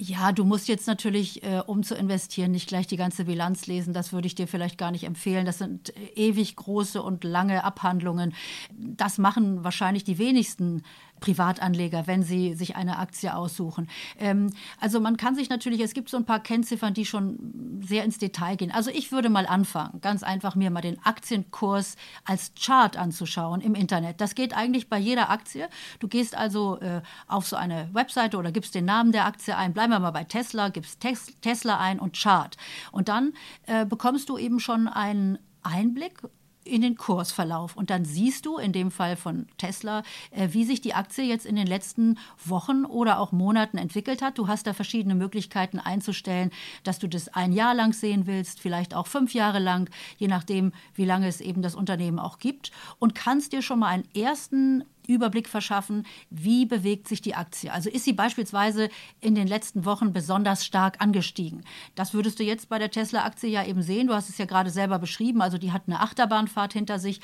Ja, 0.01 0.31
du 0.31 0.45
musst 0.45 0.69
jetzt 0.69 0.87
natürlich, 0.87 1.43
äh, 1.43 1.61
um 1.67 1.83
zu 1.83 1.93
investieren, 1.93 2.51
nicht 2.51 2.69
gleich 2.69 2.87
die 2.87 2.95
ganze 2.95 3.25
Bilanz 3.25 3.67
lesen. 3.67 3.93
Das 3.93 4.13
würde 4.13 4.27
ich 4.27 4.35
dir 4.35 4.47
vielleicht 4.47 4.77
gar 4.77 4.91
nicht 4.91 5.03
empfehlen. 5.03 5.45
Das 5.45 5.57
sind 5.57 5.89
äh, 5.89 6.11
ewig 6.15 6.55
große 6.55 7.03
und 7.03 7.25
lange 7.25 7.65
Abhandlungen. 7.65 8.33
Das 8.71 9.17
machen 9.17 9.65
wahrscheinlich 9.65 10.05
die 10.05 10.17
wenigsten 10.17 10.83
Privatanleger, 11.19 12.07
wenn 12.07 12.23
sie 12.23 12.53
sich 12.53 12.75
eine 12.75 12.97
Aktie 12.97 13.33
aussuchen. 13.35 13.89
Ähm, 14.17 14.51
also 14.79 14.99
man 14.99 15.17
kann 15.17 15.35
sich 15.35 15.49
natürlich, 15.49 15.81
es 15.81 15.93
gibt 15.93 16.09
so 16.09 16.17
ein 16.17 16.25
paar 16.25 16.39
Kennziffern, 16.39 16.93
die 16.93 17.05
schon 17.05 17.81
sehr 17.85 18.03
ins 18.03 18.17
Detail 18.17 18.55
gehen. 18.55 18.71
Also 18.71 18.89
ich 18.91 19.11
würde 19.11 19.29
mal 19.29 19.45
anfangen, 19.45 20.01
ganz 20.01 20.23
einfach 20.23 20.55
mir 20.55 20.71
mal 20.71 20.81
den 20.81 21.03
Aktienkurs 21.03 21.95
als 22.25 22.51
Chart 22.59 22.97
anzuschauen 22.97 23.61
im 23.61 23.75
Internet. 23.75 24.21
Das 24.21 24.35
geht 24.35 24.55
eigentlich 24.55 24.89
bei 24.89 24.97
jeder 24.97 25.29
Aktie. 25.29 25.69
Du 25.99 26.07
gehst 26.07 26.35
also 26.35 26.79
äh, 26.79 27.01
auf 27.27 27.47
so 27.47 27.55
eine 27.55 27.89
Webseite 27.93 28.37
oder 28.37 28.51
gibst 28.51 28.75
den 28.75 28.85
Namen 28.85 29.11
der 29.11 29.25
Aktie 29.25 29.55
ein. 29.55 29.73
Bleiben 29.73 29.91
wir 29.91 29.99
mal 29.99 30.11
bei 30.11 30.23
Tesla, 30.23 30.69
gibst 30.69 30.99
Tesla 31.41 31.79
ein 31.79 31.99
und 31.99 32.15
Chart. 32.15 32.57
Und 32.91 33.09
dann 33.09 33.33
äh, 33.67 33.85
bekommst 33.85 34.29
du 34.29 34.37
eben 34.37 34.59
schon 34.59 34.87
einen 34.87 35.39
Einblick 35.63 36.21
in 36.63 36.81
den 36.81 36.95
Kursverlauf. 36.95 37.75
Und 37.75 37.89
dann 37.89 38.05
siehst 38.05 38.45
du 38.45 38.57
in 38.57 38.71
dem 38.71 38.91
Fall 38.91 39.15
von 39.15 39.47
Tesla, 39.57 40.03
äh, 40.31 40.49
wie 40.51 40.65
sich 40.65 40.81
die 40.81 40.93
Aktie 40.93 41.25
jetzt 41.25 41.45
in 41.45 41.55
den 41.55 41.67
letzten 41.67 42.17
Wochen 42.45 42.85
oder 42.85 43.19
auch 43.19 43.31
Monaten 43.31 43.77
entwickelt 43.77 44.21
hat. 44.21 44.37
Du 44.37 44.47
hast 44.47 44.67
da 44.67 44.73
verschiedene 44.73 45.15
Möglichkeiten 45.15 45.79
einzustellen, 45.79 46.51
dass 46.83 46.99
du 46.99 47.07
das 47.07 47.29
ein 47.29 47.53
Jahr 47.53 47.73
lang 47.73 47.93
sehen 47.93 48.27
willst, 48.27 48.59
vielleicht 48.59 48.93
auch 48.93 49.07
fünf 49.07 49.33
Jahre 49.33 49.59
lang, 49.59 49.89
je 50.17 50.27
nachdem, 50.27 50.71
wie 50.95 51.05
lange 51.05 51.27
es 51.27 51.41
eben 51.41 51.61
das 51.61 51.75
Unternehmen 51.75 52.19
auch 52.19 52.39
gibt. 52.39 52.71
Und 52.99 53.15
kannst 53.15 53.53
dir 53.53 53.61
schon 53.61 53.79
mal 53.79 53.87
einen 53.87 54.07
ersten 54.13 54.83
Überblick 55.09 55.49
verschaffen, 55.49 56.05
wie 56.29 56.65
bewegt 56.65 57.07
sich 57.07 57.21
die 57.21 57.35
Aktie. 57.35 57.73
Also 57.73 57.89
ist 57.89 58.05
sie 58.05 58.13
beispielsweise 58.13 58.89
in 59.19 59.35
den 59.35 59.47
letzten 59.47 59.83
Wochen 59.83 60.13
besonders 60.13 60.65
stark 60.65 61.01
angestiegen. 61.01 61.63
Das 61.95 62.13
würdest 62.13 62.39
du 62.39 62.43
jetzt 62.43 62.69
bei 62.69 62.79
der 62.79 62.91
Tesla-Aktie 62.91 63.49
ja 63.49 63.65
eben 63.65 63.81
sehen. 63.81 64.07
Du 64.07 64.13
hast 64.13 64.29
es 64.29 64.37
ja 64.37 64.45
gerade 64.45 64.69
selber 64.69 64.99
beschrieben. 64.99 65.41
Also 65.41 65.57
die 65.57 65.71
hat 65.71 65.83
eine 65.87 65.99
Achterbahnfahrt 65.99 66.73
hinter 66.73 66.99
sich 66.99 67.19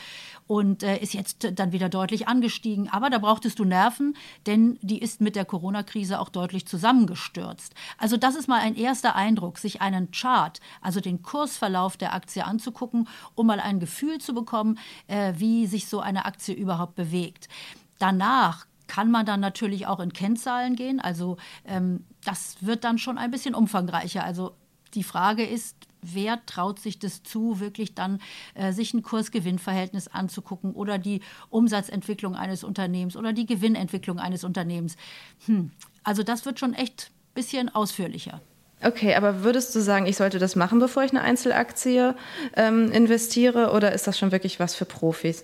und 0.48 0.84
äh, 0.84 0.98
ist 0.98 1.13
jetzt 1.13 1.48
dann 1.54 1.72
wieder 1.72 1.89
deutlich 1.89 2.27
angestiegen. 2.27 2.89
Aber 2.89 3.10
da 3.10 3.20
brauchtest 3.20 3.60
du 3.60 3.65
Nerven, 3.65 4.15
denn 4.48 4.80
die 4.82 5.00
ist 5.00 5.22
mit 5.22 5.36
der 5.36 5.46
Corona-Krise 5.46 6.20
auch 6.20 6.30
deutlich 6.30 6.65
zusammengestürzt. 6.68 7.74
Also 7.98 8.18
das 8.18 8.36
ist 8.36 8.48
mal 8.48 8.62
ein 8.62 8.75
erster 8.75 9.15
Eindruck, 9.15 9.60
sich 9.60 9.82
einen 9.82 10.12
Chart, 10.12 10.60
also 10.82 11.00
den 11.00 11.22
Kursverlauf 11.22 11.98
der 11.98 12.13
Aktie 12.13 12.44
anzugucken, 12.44 13.08
um 13.36 13.48
mal 13.48 13.60
ein 13.60 13.80
Gefühl 13.80 14.20
zu 14.20 14.34
bekommen, 14.34 14.80
äh, 15.08 15.34
wie 15.38 15.68
sich 15.68 15.88
so 15.88 16.00
eine 16.00 16.25
Aktie 16.25 16.56
überhaupt 16.56 16.96
bewegt. 16.96 17.48
Danach 18.00 18.66
kann 18.88 19.12
man 19.12 19.25
dann 19.25 19.40
natürlich 19.40 19.88
auch 19.88 20.00
in 20.00 20.14
Kennzahlen 20.14 20.75
gehen. 20.75 21.00
Also 21.00 21.38
ähm, 21.66 22.06
das 22.24 22.58
wird 22.62 22.84
dann 22.84 22.98
schon 22.98 23.18
ein 23.18 23.32
bisschen 23.32 23.56
umfangreicher. 23.56 24.24
Also 24.24 24.56
die 24.94 25.04
Frage 25.04 25.44
ist, 25.44 25.75
wer 26.02 26.46
traut 26.46 26.80
sich 26.80 27.00
das 27.00 27.24
zu, 27.24 27.60
wirklich 27.60 27.96
dann 27.96 28.20
äh, 28.54 28.72
sich 28.72 28.94
ein 28.94 29.02
Kursgewinnverhältnis 29.02 30.08
anzugucken 30.08 30.74
oder 30.74 30.98
die 30.98 31.22
Umsatzentwicklung 31.50 32.36
eines 32.36 32.64
Unternehmens 32.64 33.18
oder 33.18 33.34
die 33.34 33.46
Gewinnentwicklung 33.46 34.20
eines 34.20 34.44
Unternehmens. 34.44 34.96
Hm. 35.46 35.72
Also 36.04 36.24
das 36.24 36.46
wird 36.46 36.60
schon 36.60 36.74
echt 36.74 37.12
ein 37.12 37.34
bisschen 37.34 37.74
ausführlicher. 37.74 38.42
Okay, 38.84 39.16
aber 39.16 39.44
würdest 39.44 39.74
du 39.74 39.80
sagen, 39.80 40.06
ich 40.06 40.18
sollte 40.18 40.38
das 40.38 40.56
machen, 40.56 40.80
bevor 40.80 41.04
ich 41.04 41.12
eine 41.12 41.22
Einzelaktie 41.22 42.14
ähm, 42.56 42.92
investiere 42.92 43.72
oder 43.72 43.94
ist 43.94 44.06
das 44.06 44.20
schon 44.20 44.32
wirklich 44.32 44.60
was 44.60 44.75
für 44.75 44.86
Profis? 44.86 45.44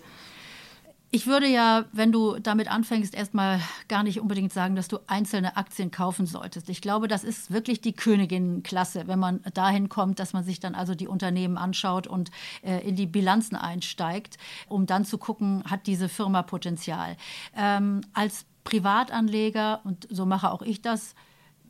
Ich 1.13 1.27
würde 1.27 1.45
ja, 1.45 1.83
wenn 1.91 2.13
du 2.13 2.39
damit 2.39 2.71
anfängst, 2.71 3.13
erstmal 3.13 3.59
gar 3.89 4.01
nicht 4.01 4.21
unbedingt 4.21 4.53
sagen, 4.53 4.77
dass 4.77 4.87
du 4.87 4.97
einzelne 5.07 5.57
Aktien 5.57 5.91
kaufen 5.91 6.25
solltest. 6.25 6.69
Ich 6.69 6.81
glaube, 6.81 7.09
das 7.09 7.25
ist 7.25 7.51
wirklich 7.51 7.81
die 7.81 7.91
Königinnenklasse, 7.91 9.07
wenn 9.07 9.19
man 9.19 9.41
dahin 9.53 9.89
kommt, 9.89 10.19
dass 10.19 10.31
man 10.31 10.45
sich 10.45 10.61
dann 10.61 10.73
also 10.73 10.95
die 10.95 11.09
Unternehmen 11.09 11.57
anschaut 11.57 12.07
und 12.07 12.31
äh, 12.63 12.87
in 12.87 12.95
die 12.95 13.07
Bilanzen 13.07 13.57
einsteigt, 13.57 14.37
um 14.69 14.85
dann 14.85 15.03
zu 15.03 15.17
gucken, 15.17 15.65
hat 15.69 15.85
diese 15.85 16.07
Firma 16.07 16.43
Potenzial. 16.43 17.17
Ähm, 17.57 17.99
als 18.13 18.45
Privatanleger, 18.63 19.81
und 19.83 20.07
so 20.09 20.25
mache 20.25 20.49
auch 20.49 20.61
ich 20.61 20.81
das, 20.81 21.13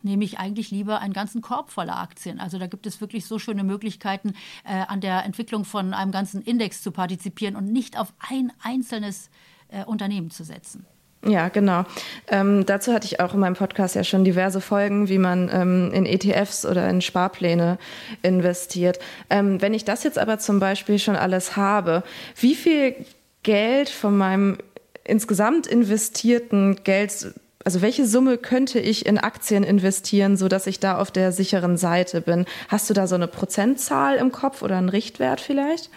nehme 0.04 0.24
ich 0.24 0.40
eigentlich 0.40 0.72
lieber 0.72 1.00
einen 1.00 1.14
ganzen 1.14 1.42
Korb 1.42 1.72
voller 1.72 1.98
Aktien. 1.98 2.40
Also 2.40 2.58
da 2.58 2.68
gibt 2.68 2.86
es 2.86 3.02
wirklich 3.02 3.26
so 3.26 3.40
schöne 3.40 3.64
Möglichkeiten, 3.64 4.34
äh, 4.64 4.84
an 4.88 5.02
der 5.02 5.26
Entwicklung 5.26 5.66
von 5.66 5.94
einem 5.94 6.12
ganzen 6.12 6.42
Index 6.42 6.82
zu 6.82 6.92
partizipieren 6.92 7.56
und 7.56 7.72
nicht 7.72 7.98
auf 7.98 8.14
ein 8.20 8.52
einzelnes 8.62 9.30
äh, 9.70 9.86
Unternehmen 9.86 10.32
zu 10.32 10.44
setzen. 10.44 10.86
Ja, 11.24 11.50
genau. 11.50 11.84
Ähm, 12.28 12.66
dazu 12.66 12.94
hatte 12.94 13.06
ich 13.06 13.20
auch 13.20 13.36
in 13.36 13.40
meinem 13.40 13.54
Podcast 13.54 13.96
ja 13.96 14.04
schon 14.04 14.24
diverse 14.24 14.60
Folgen, 14.60 15.08
wie 15.08 15.20
man 15.20 15.50
ähm, 15.54 15.92
in 15.94 16.08
ETFs 16.08 16.66
oder 16.66 16.90
in 16.90 17.02
Sparpläne 17.02 17.78
investiert. 18.24 18.98
Ähm, 19.30 19.62
wenn 19.62 19.76
ich 19.76 19.86
das 19.86 20.04
jetzt 20.04 20.18
aber 20.18 20.40
zum 20.40 20.60
Beispiel 20.60 20.98
schon 20.98 21.16
alles 21.16 21.56
habe, 21.56 22.04
wie 22.36 22.56
viel 22.56 22.96
Geld 23.44 23.90
von 23.90 24.18
meinem 24.18 24.58
insgesamt 25.04 25.68
investierten 25.68 26.84
Geld 26.84 27.36
also 27.66 27.82
welche 27.82 28.06
Summe 28.06 28.38
könnte 28.38 28.80
ich 28.80 29.06
in 29.06 29.18
Aktien 29.18 29.64
investieren, 29.64 30.38
sodass 30.38 30.68
ich 30.68 30.80
da 30.80 30.98
auf 30.98 31.12
der 31.12 31.32
sicheren 31.32 31.78
Seite 31.78 32.22
bin? 32.22 32.46
Hast 32.68 32.90
du 32.90 32.94
da 32.94 33.08
so 33.08 33.16
eine 33.16 33.28
Prozentzahl 33.28 34.16
im 34.16 34.32
Kopf 34.32 34.62
oder 34.62 34.78
einen 34.78 34.90
Richtwert 34.90 35.42
vielleicht? 35.42 35.90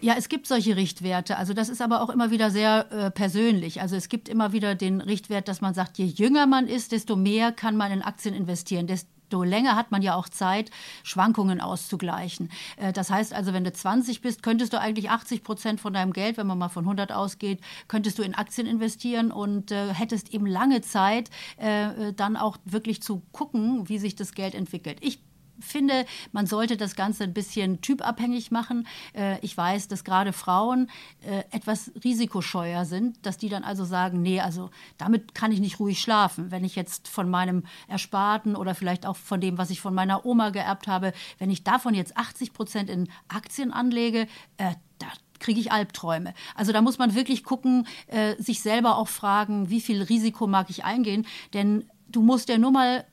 Ja, 0.00 0.14
es 0.18 0.28
gibt 0.28 0.48
solche 0.48 0.74
Richtwerte. 0.74 1.38
Also 1.38 1.54
das 1.54 1.68
ist 1.68 1.80
aber 1.80 2.02
auch 2.02 2.10
immer 2.10 2.32
wieder 2.32 2.50
sehr 2.50 2.86
äh, 2.90 3.10
persönlich. 3.12 3.80
Also 3.80 3.94
es 3.94 4.08
gibt 4.08 4.28
immer 4.28 4.52
wieder 4.52 4.74
den 4.74 5.00
Richtwert, 5.00 5.46
dass 5.46 5.60
man 5.60 5.74
sagt, 5.74 5.96
je 5.96 6.06
jünger 6.06 6.46
man 6.46 6.66
ist, 6.66 6.90
desto 6.90 7.14
mehr 7.14 7.52
kann 7.52 7.76
man 7.76 7.92
in 7.92 8.02
Aktien 8.02 8.34
investieren. 8.34 8.88
Desto 8.88 9.08
desto 9.32 9.42
länger 9.44 9.76
hat 9.76 9.90
man 9.90 10.02
ja 10.02 10.14
auch 10.14 10.28
Zeit, 10.28 10.70
Schwankungen 11.02 11.60
auszugleichen. 11.60 12.50
Äh, 12.76 12.92
das 12.92 13.10
heißt 13.10 13.32
also, 13.32 13.54
wenn 13.54 13.64
du 13.64 13.72
20 13.72 14.20
bist, 14.20 14.42
könntest 14.42 14.72
du 14.74 14.80
eigentlich 14.80 15.08
80 15.10 15.42
Prozent 15.42 15.80
von 15.80 15.94
deinem 15.94 16.12
Geld, 16.12 16.36
wenn 16.36 16.46
man 16.46 16.58
mal 16.58 16.68
von 16.68 16.84
100 16.84 17.12
ausgeht, 17.12 17.60
könntest 17.88 18.18
du 18.18 18.22
in 18.22 18.34
Aktien 18.34 18.66
investieren 18.66 19.32
und 19.32 19.70
äh, 19.70 19.94
hättest 19.94 20.34
eben 20.34 20.46
lange 20.46 20.82
Zeit, 20.82 21.30
äh, 21.56 22.12
dann 22.14 22.36
auch 22.36 22.58
wirklich 22.66 23.02
zu 23.02 23.22
gucken, 23.32 23.88
wie 23.88 23.98
sich 23.98 24.16
das 24.16 24.34
Geld 24.34 24.54
entwickelt. 24.54 24.98
Ich 25.00 25.20
finde, 25.62 26.06
man 26.32 26.46
sollte 26.46 26.76
das 26.76 26.96
Ganze 26.96 27.24
ein 27.24 27.32
bisschen 27.32 27.80
typabhängig 27.80 28.50
machen. 28.50 28.86
Äh, 29.14 29.38
ich 29.40 29.56
weiß, 29.56 29.88
dass 29.88 30.04
gerade 30.04 30.32
Frauen 30.32 30.90
äh, 31.22 31.44
etwas 31.50 31.92
risikoscheuer 32.04 32.84
sind, 32.84 33.24
dass 33.24 33.38
die 33.38 33.48
dann 33.48 33.64
also 33.64 33.84
sagen, 33.84 34.22
nee, 34.22 34.40
also 34.40 34.70
damit 34.98 35.34
kann 35.34 35.52
ich 35.52 35.60
nicht 35.60 35.80
ruhig 35.80 36.00
schlafen. 36.00 36.50
Wenn 36.50 36.64
ich 36.64 36.76
jetzt 36.76 37.08
von 37.08 37.30
meinem 37.30 37.64
Ersparten 37.88 38.56
oder 38.56 38.74
vielleicht 38.74 39.06
auch 39.06 39.16
von 39.16 39.40
dem, 39.40 39.58
was 39.58 39.70
ich 39.70 39.80
von 39.80 39.94
meiner 39.94 40.26
Oma 40.26 40.50
geerbt 40.50 40.86
habe, 40.86 41.12
wenn 41.38 41.50
ich 41.50 41.64
davon 41.64 41.94
jetzt 41.94 42.16
80 42.16 42.52
Prozent 42.52 42.90
in 42.90 43.08
Aktien 43.28 43.72
anlege, 43.72 44.26
äh, 44.56 44.74
da 44.98 45.06
kriege 45.42 45.60
ich 45.60 45.72
Albträume. 45.72 46.32
Also 46.54 46.72
da 46.72 46.80
muss 46.80 46.98
man 46.98 47.14
wirklich 47.14 47.44
gucken, 47.44 47.86
äh, 48.06 48.36
sich 48.40 48.62
selber 48.62 48.96
auch 48.96 49.08
fragen, 49.08 49.68
wie 49.68 49.80
viel 49.80 50.02
Risiko 50.02 50.46
mag 50.46 50.70
ich 50.70 50.84
eingehen, 50.84 51.26
denn 51.52 51.84
du 52.08 52.22
musst 52.22 52.48
ja 52.48 52.58
nur 52.58 52.70
mal 52.70 53.04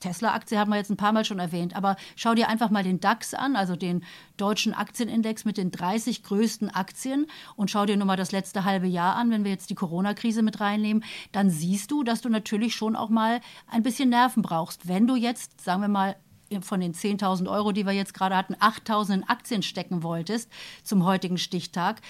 Tesla-Aktie 0.00 0.58
haben 0.58 0.70
wir 0.70 0.76
jetzt 0.76 0.90
ein 0.90 0.96
paar 0.96 1.12
Mal 1.12 1.24
schon 1.24 1.38
erwähnt, 1.38 1.74
aber 1.74 1.96
schau 2.16 2.34
dir 2.34 2.48
einfach 2.48 2.70
mal 2.70 2.82
den 2.82 3.00
DAX 3.00 3.34
an, 3.34 3.56
also 3.56 3.76
den 3.76 4.04
deutschen 4.36 4.74
Aktienindex 4.74 5.44
mit 5.44 5.56
den 5.56 5.70
30 5.70 6.22
größten 6.22 6.70
Aktien 6.70 7.26
und 7.56 7.70
schau 7.70 7.86
dir 7.86 7.96
nur 7.96 8.06
mal 8.06 8.16
das 8.16 8.32
letzte 8.32 8.64
halbe 8.64 8.86
Jahr 8.86 9.16
an, 9.16 9.30
wenn 9.30 9.44
wir 9.44 9.50
jetzt 9.50 9.70
die 9.70 9.74
Corona-Krise 9.74 10.42
mit 10.42 10.60
reinnehmen, 10.60 11.04
dann 11.32 11.50
siehst 11.50 11.90
du, 11.90 12.02
dass 12.02 12.20
du 12.20 12.28
natürlich 12.28 12.74
schon 12.74 12.96
auch 12.96 13.08
mal 13.08 13.40
ein 13.66 13.82
bisschen 13.82 14.10
Nerven 14.10 14.42
brauchst. 14.42 14.86
Wenn 14.86 15.06
du 15.06 15.16
jetzt, 15.16 15.60
sagen 15.62 15.80
wir 15.80 15.88
mal, 15.88 16.16
von 16.60 16.80
den 16.80 16.94
10.000 16.94 17.50
Euro, 17.50 17.72
die 17.72 17.86
wir 17.86 17.92
jetzt 17.92 18.14
gerade 18.14 18.36
hatten, 18.36 18.54
8.000 18.54 19.14
in 19.14 19.24
Aktien 19.24 19.62
stecken 19.62 20.02
wolltest 20.02 20.50
zum 20.84 21.04
heutigen 21.04 21.38
Stichtag, 21.38 22.00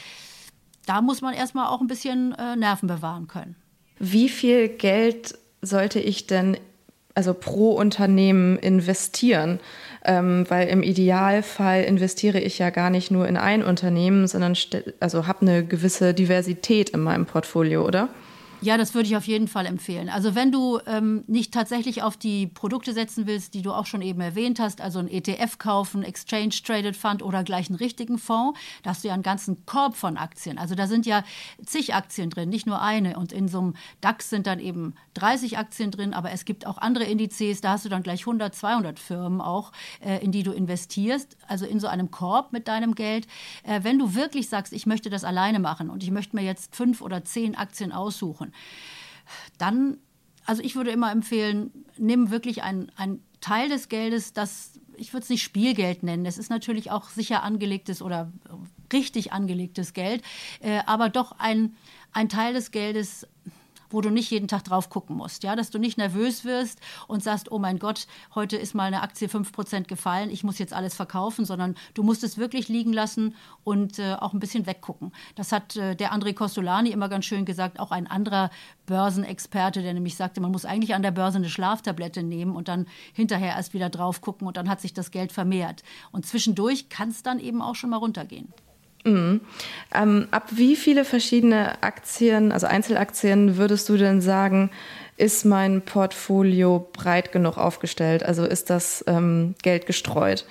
da 0.85 1.01
muss 1.01 1.21
man 1.21 1.35
erstmal 1.35 1.69
auch 1.69 1.81
ein 1.81 1.87
bisschen 1.87 2.33
äh, 2.33 2.57
Nerven 2.57 2.87
bewahren 2.87 3.29
können. 3.29 3.57
Wie 3.99 4.29
viel 4.29 4.69
Geld 4.69 5.39
sollte 5.63 6.01
ich 6.01 6.27
denn 6.27 6.57
also 7.17 7.35
pro 7.35 7.73
Unternehmen 7.73 8.59
investieren. 8.59 9.59
Ähm, 10.05 10.45
weil 10.49 10.69
im 10.69 10.85
Idealfall 10.85 11.83
investiere 11.83 12.39
ich 12.39 12.61
ja 12.61 12.71
gar 12.71 12.91
nicht 12.91 13.11
nur 13.11 13.27
in 13.27 13.37
ein 13.37 13.65
Unternehmen, 13.65 14.29
sondern 14.29 14.55
also 15.01 15.27
habe 15.27 15.41
eine 15.41 15.65
gewisse 15.65 16.15
Diversität 16.15 16.91
in 16.91 17.01
meinem 17.01 17.27
Portfolio, 17.27 17.85
oder? 17.85 18.09
Ja, 18.67 18.77
das 18.77 18.95
würde 18.95 19.07
ich 19.09 19.17
auf 19.17 19.29
jeden 19.29 19.47
Fall 19.47 19.65
empfehlen. 19.65 20.09
Also 20.09 20.35
wenn 20.35 20.51
du 20.51 20.81
ähm, 20.89 21.23
nicht 21.29 21.55
tatsächlich 21.55 22.03
auf 22.03 22.17
die 22.17 22.49
Produkte 22.49 22.93
setzen 22.93 23.29
willst, 23.29 23.55
die 23.55 23.63
du 23.63 23.73
auch 23.73 23.87
schon 23.87 24.03
eben 24.03 24.21
erwähnt 24.21 24.59
hast, 24.59 24.81
also 24.81 24.99
ein 24.99 25.07
ETF 25.07 25.59
kaufen, 25.59 26.03
Exchange 26.03 26.49
Traded 26.65 26.97
Fund 26.97 27.23
oder 27.23 27.45
gleich 27.45 27.69
einen 27.69 27.79
richtigen 27.79 28.19
Fonds, 28.19 28.59
da 28.83 28.91
hast 28.91 29.05
du 29.05 29.09
ja 29.09 29.15
einen 29.15 29.23
ganzen 29.23 29.65
Korb 29.67 29.95
von 29.95 30.17
Aktien. 30.17 30.59
Also 30.59 30.75
da 30.75 30.89
sind 30.89 31.07
ja 31.07 31.23
zig 31.65 31.95
Aktien 31.95 32.29
drin, 32.29 32.49
nicht 32.49 32.67
nur 32.67 32.83
eine. 32.83 33.17
Und 33.17 33.33
in 33.33 33.47
so 33.47 33.61
einem 33.61 33.75
DAX 34.01 34.31
sind 34.31 34.49
dann 34.49 34.59
eben 34.59 34.95
30 35.15 35.59
Aktien 35.59 35.93
drin, 35.93 36.13
aber 36.13 36.33
es 36.33 36.45
gibt 36.45 36.67
auch 36.67 36.79
andere 36.79 37.05
Indizes, 37.05 37.61
da 37.61 37.71
hast 37.71 37.85
du 37.85 37.89
dann 37.89 38.03
gleich 38.03 38.23
100, 38.23 38.53
200 38.53 38.99
Firmen 38.99 39.41
auch, 39.41 39.71
äh, 40.05 40.19
in 40.25 40.33
die 40.33 40.43
du 40.43 40.51
investierst, 40.51 41.37
also 41.47 41.67
in 41.67 41.79
so 41.79 41.87
einem 41.87 42.11
Korb 42.11 42.53
mit 42.53 42.67
deinem 42.67 42.97
Geld. 42.97 43.29
Äh, 43.63 43.85
wenn 43.85 44.01
du 44.01 44.17
wirklich 44.17 44.49
sagst, 44.49 44.73
ich 44.73 44.87
möchte 44.87 45.09
das 45.09 45.23
alleine 45.23 45.61
machen 45.61 45.89
und 45.89 46.03
ich 46.03 46.11
möchte 46.11 46.35
mir 46.35 46.43
jetzt 46.43 46.75
fünf 46.75 47.01
oder 47.01 47.23
zehn 47.23 47.55
Aktien 47.55 47.93
aussuchen. 47.93 48.53
Dann, 49.59 49.99
also 50.45 50.63
ich 50.63 50.77
würde 50.77 50.91
immer 50.91 51.11
empfehlen, 51.11 51.71
nimm 51.97 52.31
wirklich 52.31 52.63
einen 52.63 52.91
Teil 53.41 53.69
des 53.69 53.89
Geldes, 53.89 54.33
das 54.33 54.81
ich 54.99 55.13
würde 55.13 55.25
es 55.25 55.31
nicht 55.31 55.43
Spielgeld 55.43 56.03
nennen. 56.03 56.27
Es 56.27 56.39
ist 56.39 56.51
natürlich 56.51 56.91
auch 56.91 57.09
sicher 57.11 57.43
angelegtes 57.43 58.03
oder 58.03 58.33
richtig 58.93 59.33
angelegtes 59.33 59.93
Geld, 59.93 60.23
äh, 60.61 60.81
aber 60.87 61.09
doch 61.09 61.33
ein, 61.39 61.77
ein 62.13 62.29
Teil 62.29 62.55
des 62.55 62.71
Geldes 62.71 63.27
wo 63.91 64.01
du 64.01 64.11
nicht 64.11 64.31
jeden 64.31 64.49
Tag 64.49 64.65
drauf 64.65 64.91
gucken 64.91 65.17
musst. 65.17 65.43
Ja, 65.43 65.57
dass 65.57 65.71
du 65.71 65.79
nicht 65.79 65.99
nervös 65.99 66.45
wirst 66.45 66.81
und 67.09 67.23
sagst, 67.23 67.51
oh 67.51 67.59
mein 67.59 67.79
Gott, 67.79 68.07
heute 68.35 68.57
ist 68.57 68.75
mal 68.75 68.85
eine 68.85 69.03
Aktie 69.03 69.29
5% 69.29 69.85
gefallen, 69.85 70.31
ich 70.31 70.45
muss 70.45 70.59
jetzt 70.59 70.73
alles 70.73 70.95
verkaufen, 70.95 71.45
sondern 71.45 71.75
du 71.95 72.03
musst 72.03 72.25
es 72.25 72.39
wirklich 72.39 72.69
liegen 72.69 72.93
lassen 72.93 73.35
und 73.65 73.99
äh, 73.99 74.15
auch 74.15 74.33
ein 74.33 74.41
bisschen 74.41 74.67
weggucken. 74.67 75.13
Das 75.35 75.53
hat 75.53 75.77
äh, 75.77 75.95
der 75.95 76.13
André 76.13 76.35
Costolani 76.35 76.91
immer 76.91 77.09
ganz 77.09 77.25
schön 77.25 77.45
gesagt, 77.45 77.81
auch 77.81 77.91
ein 77.91 78.07
anderer 78.07 78.51
Börsenexperte, 78.87 79.83
der 79.83 79.95
nämlich 79.95 80.17
sagte, 80.17 80.41
man 80.41 80.53
muss 80.53 80.65
eigentlich 80.65 80.95
an 80.95 81.03
der 81.03 81.11
Börse 81.11 81.39
eine 81.39 81.49
Schlaftablette 81.49 82.23
nehmen 82.23 82.57
und 82.57 82.69
dann 82.69 82.87
hinterher 83.13 83.55
erst 83.57 83.75
wieder 83.75 83.91
drauf 83.91 84.21
gucken 84.21 84.47
und 84.47 84.57
dann 84.57 84.69
hat 84.69 84.81
sich 84.81 84.95
das 84.95 85.11
Geld 85.11 85.33
vermehrt. 85.33 85.83
Und 86.13 86.27
zwischendurch 86.27 86.89
kann 86.89 87.11
es 87.11 87.23
dann 87.23 87.39
eben 87.39 87.63
auch 87.63 87.75
schon 87.75 87.91
mal 87.91 87.97
runtergehen. 87.97 88.53
Mhm. 89.07 89.41
Ähm, 89.95 90.27
ab 90.33 90.49
wie 90.51 90.75
viele 90.75 91.05
verschiedene 91.05 91.81
Aktien, 91.83 92.51
also 92.51 92.67
Einzelaktien, 92.67 93.57
würdest 93.57 93.89
du 93.89 93.97
denn 93.97 94.21
sagen, 94.21 94.71
ist 95.17 95.45
mein 95.45 95.83
Portfolio 95.83 96.89
breit 96.93 97.31
genug 97.31 97.57
aufgestellt? 97.57 98.25
Also 98.25 98.45
ist 98.45 98.69
das 98.69 99.05
ähm, 99.07 99.55
Geld 99.63 99.87
gestreut? 99.87 100.45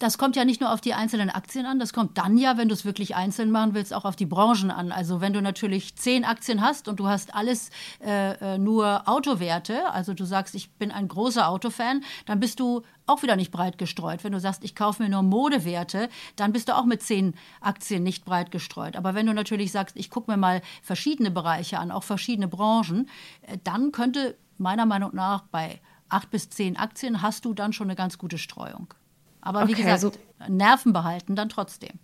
Das 0.00 0.16
kommt 0.16 0.34
ja 0.34 0.44
nicht 0.44 0.60
nur 0.60 0.72
auf 0.72 0.80
die 0.80 0.94
einzelnen 0.94 1.30
Aktien 1.30 1.66
an, 1.66 1.78
das 1.78 1.92
kommt 1.92 2.16
dann 2.16 2.38
ja, 2.38 2.56
wenn 2.56 2.68
du 2.68 2.74
es 2.74 2.84
wirklich 2.84 3.14
einzeln 3.14 3.50
machen 3.50 3.74
willst, 3.74 3.92
auch 3.92 4.06
auf 4.06 4.16
die 4.16 4.26
Branchen 4.26 4.70
an. 4.70 4.92
Also 4.92 5.20
wenn 5.20 5.34
du 5.34 5.42
natürlich 5.42 5.94
zehn 5.94 6.24
Aktien 6.24 6.62
hast 6.62 6.88
und 6.88 6.98
du 6.98 7.06
hast 7.06 7.34
alles 7.34 7.70
äh, 8.04 8.54
äh 8.54 8.58
nur 8.58 9.06
Autowerte, 9.06 9.90
also 9.92 10.14
du 10.14 10.24
sagst, 10.24 10.54
ich 10.54 10.72
bin 10.72 10.90
ein 10.90 11.06
großer 11.06 11.48
Autofan, 11.48 12.02
dann 12.24 12.40
bist 12.40 12.60
du 12.60 12.82
auch 13.06 13.22
wieder 13.22 13.36
nicht 13.36 13.50
breit 13.50 13.76
gestreut. 13.76 14.24
Wenn 14.24 14.32
du 14.32 14.40
sagst, 14.40 14.64
ich 14.64 14.74
kaufe 14.74 15.02
mir 15.02 15.10
nur 15.10 15.22
Modewerte, 15.22 16.08
dann 16.36 16.52
bist 16.52 16.68
du 16.68 16.76
auch 16.76 16.86
mit 16.86 17.02
zehn 17.02 17.34
Aktien 17.60 18.02
nicht 18.02 18.24
breit 18.24 18.50
gestreut. 18.50 18.96
Aber 18.96 19.14
wenn 19.14 19.26
du 19.26 19.34
natürlich 19.34 19.70
sagst, 19.70 19.96
ich 19.96 20.08
gucke 20.08 20.30
mir 20.30 20.38
mal 20.38 20.62
verschiedene 20.82 21.30
Bereiche 21.30 21.78
an, 21.78 21.90
auch 21.90 22.04
verschiedene 22.04 22.48
Branchen, 22.48 23.08
äh, 23.42 23.58
dann 23.62 23.92
könnte 23.92 24.36
meiner 24.56 24.86
Meinung 24.86 25.14
nach 25.14 25.42
bei 25.42 25.80
acht 26.08 26.30
bis 26.30 26.48
zehn 26.48 26.78
Aktien 26.78 27.20
hast 27.20 27.44
du 27.44 27.52
dann 27.52 27.74
schon 27.74 27.88
eine 27.88 27.96
ganz 27.96 28.16
gute 28.16 28.38
Streuung. 28.38 28.94
Aber 29.42 29.68
wie 29.68 29.72
okay, 29.72 29.82
gesagt, 29.82 30.00
so 30.00 30.12
Nerven 30.48 30.92
behalten 30.92 31.36
dann 31.36 31.48
trotzdem. 31.48 31.98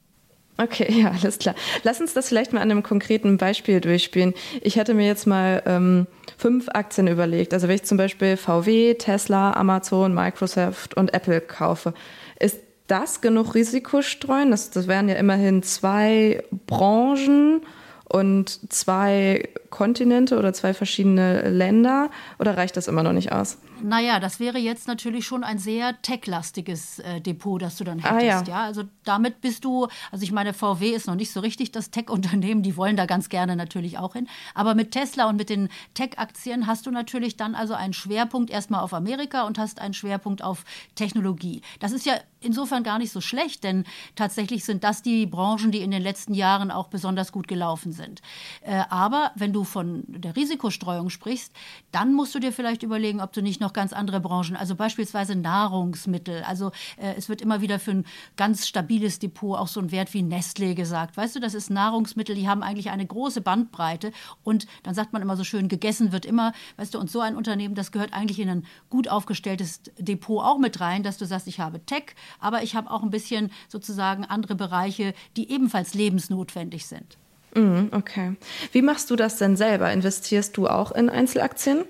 Okay, 0.59 0.91
ja, 1.03 1.11
alles 1.11 1.39
klar. 1.39 1.55
Lass 1.83 2.01
uns 2.01 2.15
das 2.15 2.29
vielleicht 2.29 2.53
mal 2.53 2.61
an 2.61 2.71
einem 2.71 2.83
konkreten 2.83 3.37
Beispiel 3.37 3.81
durchspielen. 3.81 4.35
Ich 4.63 4.77
hätte 4.77 4.95
mir 4.95 5.07
jetzt 5.07 5.27
mal 5.27 5.63
ähm, 5.67 6.07
fünf 6.39 6.69
Aktien 6.71 7.09
überlegt. 7.09 7.53
Also 7.53 7.69
wenn 7.69 7.77
ich 7.77 7.85
zum 7.85 7.99
Beispiel 7.99 8.37
VW, 8.37 8.95
Tesla, 8.95 9.53
Amazon, 9.53 10.15
Microsoft 10.15 10.97
und 10.97 11.13
Apple 11.15 11.41
kaufe, 11.41 11.95
ist 12.39 12.59
das 12.87 13.21
genug 13.21 13.55
Risikostreuen? 13.55 14.51
Das, 14.51 14.71
das 14.71 14.87
wären 14.87 15.09
ja 15.09 15.17
immerhin 15.17 15.63
zwei 15.63 16.43
Branchen 16.67 17.63
und 18.09 18.73
zwei 18.73 19.49
Kontinente 19.71 20.39
oder 20.39 20.53
zwei 20.53 20.73
verschiedene 20.73 21.51
Länder. 21.51 22.11
Oder 22.39 22.57
reicht 22.57 22.77
das 22.77 22.89
immer 22.89 23.03
noch 23.03 23.13
nicht 23.13 23.33
aus? 23.33 23.59
Naja, 23.83 24.21
das 24.21 24.41
wäre 24.41 24.59
jetzt 24.59 24.89
natürlich 24.89 25.27
schon 25.27 25.45
ein 25.45 25.59
sehr 25.59 26.01
tech-lastiges 26.03 26.99
äh, 27.01 27.21
Depot, 27.21 27.61
das 27.61 27.77
du 27.77 27.85
dann 27.85 27.99
hättest. 27.99 28.15
Ah, 28.15 28.25
ja. 28.25 28.43
ja. 28.43 28.65
Also 28.65 28.85
damit 29.05 29.41
bist 29.41 29.65
du, 29.65 29.89
also 30.11 30.23
ich 30.23 30.33
meine, 30.33 30.55
VW 30.55 30.91
ist 30.91 31.07
noch 31.07 31.15
nicht 31.15 31.31
so 31.31 31.41
richtig 31.41 31.73
das 31.73 31.91
Tech-Unternehmen, 31.91 32.63
die 32.63 32.77
wollen 32.77 32.97
da 32.97 33.07
ganz 33.07 33.29
gerne 33.29 33.57
natürlich 33.57 33.99
auch 33.99 34.15
hin. 34.15 34.29
Aber 34.55 34.75
mit 34.75 34.93
Tesla 34.93 35.29
und 35.29 35.37
mit 35.37 35.51
den 35.51 35.69
Tech-Aktien 35.95 36.67
hast 36.67 36.87
du 36.87 36.91
natürlich 36.91 37.37
dann 37.37 37.55
also 37.55 37.75
einen 37.75 37.93
Schwerpunkt 37.93 38.51
erstmal 38.51 38.81
auf 38.81 38.95
Amerika 38.95 39.47
und 39.47 39.59
hast 39.59 39.81
einen 39.81 39.95
Schwerpunkt 39.95 40.43
auf 40.43 40.65
Technologie. 40.95 41.63
Das 41.81 41.93
ist 41.93 42.07
ja 42.07 42.15
insofern 42.41 42.83
gar 42.83 42.99
nicht 42.99 43.13
so 43.13 43.21
schlecht, 43.21 43.65
denn 43.65 43.85
tatsächlich 44.15 44.65
sind 44.65 44.85
das 44.85 45.03
die 45.03 45.27
Branchen, 45.27 45.71
die 45.73 45.81
in 45.81 45.91
den 45.91 46.03
letzten 46.03 46.35
Jahren 46.35 46.71
auch 46.71 46.89
besonders 46.89 47.33
gut 47.33 47.49
gelaufen 47.49 47.93
sind. 47.93 48.23
Äh, 48.63 48.85
aber 48.89 49.33
wenn 49.35 49.53
du 49.53 49.65
von 49.65 50.05
der 50.07 50.37
Risikostreuung 50.37 51.11
sprichst, 51.11 51.53
dann 51.93 52.15
musst 52.15 52.35
du 52.35 52.39
dir 52.39 52.53
vielleicht 52.53 52.83
überlegen, 52.83 53.21
ob 53.21 53.33
du 53.33 53.43
nicht 53.43 53.61
noch 53.61 53.66
ganz 53.73 53.93
andere 53.93 54.21
Branchen, 54.21 54.57
also 54.57 54.75
beispielsweise 54.75 55.37
Nahrungsmittel. 55.37 56.43
Also 56.45 56.73
äh, 56.97 57.15
es 57.17 57.29
wird 57.29 57.41
immer 57.41 57.61
wieder 57.61 57.79
für 57.79 57.93
ein 57.93 58.05
ganz 58.37 58.67
stabiles 58.67 59.19
Depot 59.19 59.59
auch 59.59 59.69
so 59.69 59.81
ein 59.81 59.91
Wert 59.91 60.15
wie 60.15 60.23
Nestlé 60.23 60.75
gesagt. 60.75 61.17
Weißt 61.17 61.37
du, 61.37 61.41
das 61.41 61.55
ist 61.55 61.71
Nahrungsmittel, 61.71 62.35
die 62.35 62.49
haben 62.49 62.63
eigentlich 62.63 62.91
eine 62.91 63.07
große 63.07 63.41
Bandbreite 63.41 64.13
und 64.45 64.67
dann 64.83 64.95
sagt 64.95 65.13
man 65.13 65.23
immer 65.23 65.37
so 65.37 65.45
schön, 65.45 65.69
gegessen 65.69 66.13
wird 66.13 66.25
immer, 66.25 66.53
weißt 66.77 66.95
du, 66.95 66.99
und 66.99 67.11
so 67.11 67.21
ein 67.21 67.37
Unternehmen, 67.37 67.75
das 67.75 67.93
gehört 67.93 68.13
eigentlich 68.13 68.39
in 68.39 68.49
ein 68.49 68.67
gut 68.91 69.09
aufgestelltes 69.09 69.81
Depot 69.99 70.43
auch 70.43 70.59
mit 70.59 70.81
rein, 70.81 71.03
dass 71.03 71.19
du 71.19 71.25
sagst, 71.25 71.47
ich 71.47 71.61
habe 71.61 71.85
Tech, 71.85 72.15
aber 72.41 72.63
ich 72.63 72.75
habe 72.75 72.91
auch 72.91 73.03
ein 73.03 73.11
bisschen 73.11 73.51
sozusagen 73.69 74.25
andere 74.25 74.55
Bereiche, 74.55 75.15
die 75.37 75.51
ebenfalls 75.51 75.95
lebensnotwendig 75.95 76.87
sind. 76.87 77.19
Mhm, 77.55 77.89
okay. 77.93 78.37
Wie 78.73 78.83
machst 78.83 79.11
du 79.11 79.17
das 79.17 79.39
denn 79.39 79.57
selber? 79.57 79.91
Investierst 79.91 80.57
du 80.57 80.69
auch 80.69 80.93
in 80.93 81.09
Einzelaktien? 81.09 81.85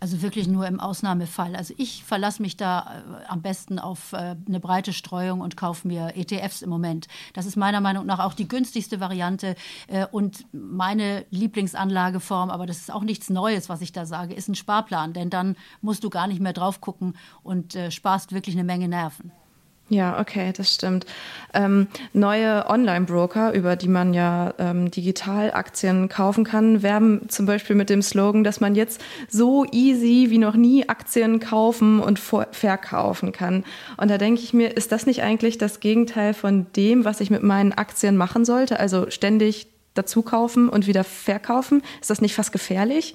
Also 0.00 0.22
wirklich 0.22 0.48
nur 0.48 0.66
im 0.66 0.80
Ausnahmefall. 0.80 1.56
Also 1.56 1.74
ich 1.76 2.04
verlasse 2.04 2.42
mich 2.42 2.56
da 2.56 2.80
äh, 2.80 3.26
am 3.28 3.42
besten 3.42 3.78
auf 3.78 4.12
äh, 4.12 4.36
eine 4.46 4.60
breite 4.60 4.92
Streuung 4.92 5.40
und 5.40 5.56
kaufe 5.56 5.86
mir 5.86 6.16
ETFs 6.16 6.62
im 6.62 6.70
Moment. 6.70 7.08
Das 7.34 7.46
ist 7.46 7.56
meiner 7.56 7.80
Meinung 7.80 8.06
nach 8.06 8.18
auch 8.18 8.34
die 8.34 8.48
günstigste 8.48 9.00
Variante 9.00 9.56
äh, 9.88 10.06
und 10.06 10.46
meine 10.52 11.24
Lieblingsanlageform, 11.30 12.50
aber 12.50 12.66
das 12.66 12.78
ist 12.78 12.92
auch 12.92 13.02
nichts 13.02 13.30
Neues, 13.30 13.68
was 13.68 13.80
ich 13.80 13.92
da 13.92 14.06
sage, 14.06 14.34
ist 14.34 14.48
ein 14.48 14.54
Sparplan, 14.54 15.12
denn 15.12 15.30
dann 15.30 15.56
musst 15.80 16.04
du 16.04 16.10
gar 16.10 16.26
nicht 16.26 16.40
mehr 16.40 16.52
drauf 16.52 16.80
gucken 16.80 17.16
und 17.42 17.76
sparst 17.90 18.32
wirklich 18.32 18.54
eine 18.54 18.64
Menge 18.64 18.88
Nerven. 18.88 19.32
Ja, 19.88 20.18
okay, 20.18 20.52
das 20.52 20.74
stimmt. 20.74 21.06
Ähm, 21.54 21.86
neue 22.12 22.68
Online-Broker, 22.68 23.52
über 23.52 23.76
die 23.76 23.86
man 23.86 24.14
ja 24.14 24.52
ähm, 24.58 24.90
digital 24.90 25.52
Aktien 25.52 26.08
kaufen 26.08 26.42
kann, 26.42 26.82
werben 26.82 27.28
zum 27.28 27.46
Beispiel 27.46 27.76
mit 27.76 27.88
dem 27.88 28.02
Slogan, 28.02 28.42
dass 28.42 28.60
man 28.60 28.74
jetzt 28.74 29.00
so 29.28 29.64
easy 29.70 30.26
wie 30.28 30.38
noch 30.38 30.56
nie 30.56 30.88
Aktien 30.88 31.38
kaufen 31.38 32.00
und 32.00 32.18
verkaufen 32.18 33.30
kann. 33.30 33.62
Und 33.96 34.10
da 34.10 34.18
denke 34.18 34.42
ich 34.42 34.52
mir, 34.52 34.76
ist 34.76 34.90
das 34.90 35.06
nicht 35.06 35.22
eigentlich 35.22 35.56
das 35.56 35.78
Gegenteil 35.78 36.34
von 36.34 36.66
dem, 36.74 37.04
was 37.04 37.20
ich 37.20 37.30
mit 37.30 37.44
meinen 37.44 37.72
Aktien 37.72 38.16
machen 38.16 38.44
sollte? 38.44 38.80
Also 38.80 39.08
ständig 39.10 39.68
dazu 39.94 40.22
kaufen 40.22 40.68
und 40.68 40.86
wieder 40.86 41.04
verkaufen? 41.04 41.82
Ist 42.00 42.10
das 42.10 42.20
nicht 42.20 42.34
fast 42.34 42.52
gefährlich? 42.52 43.14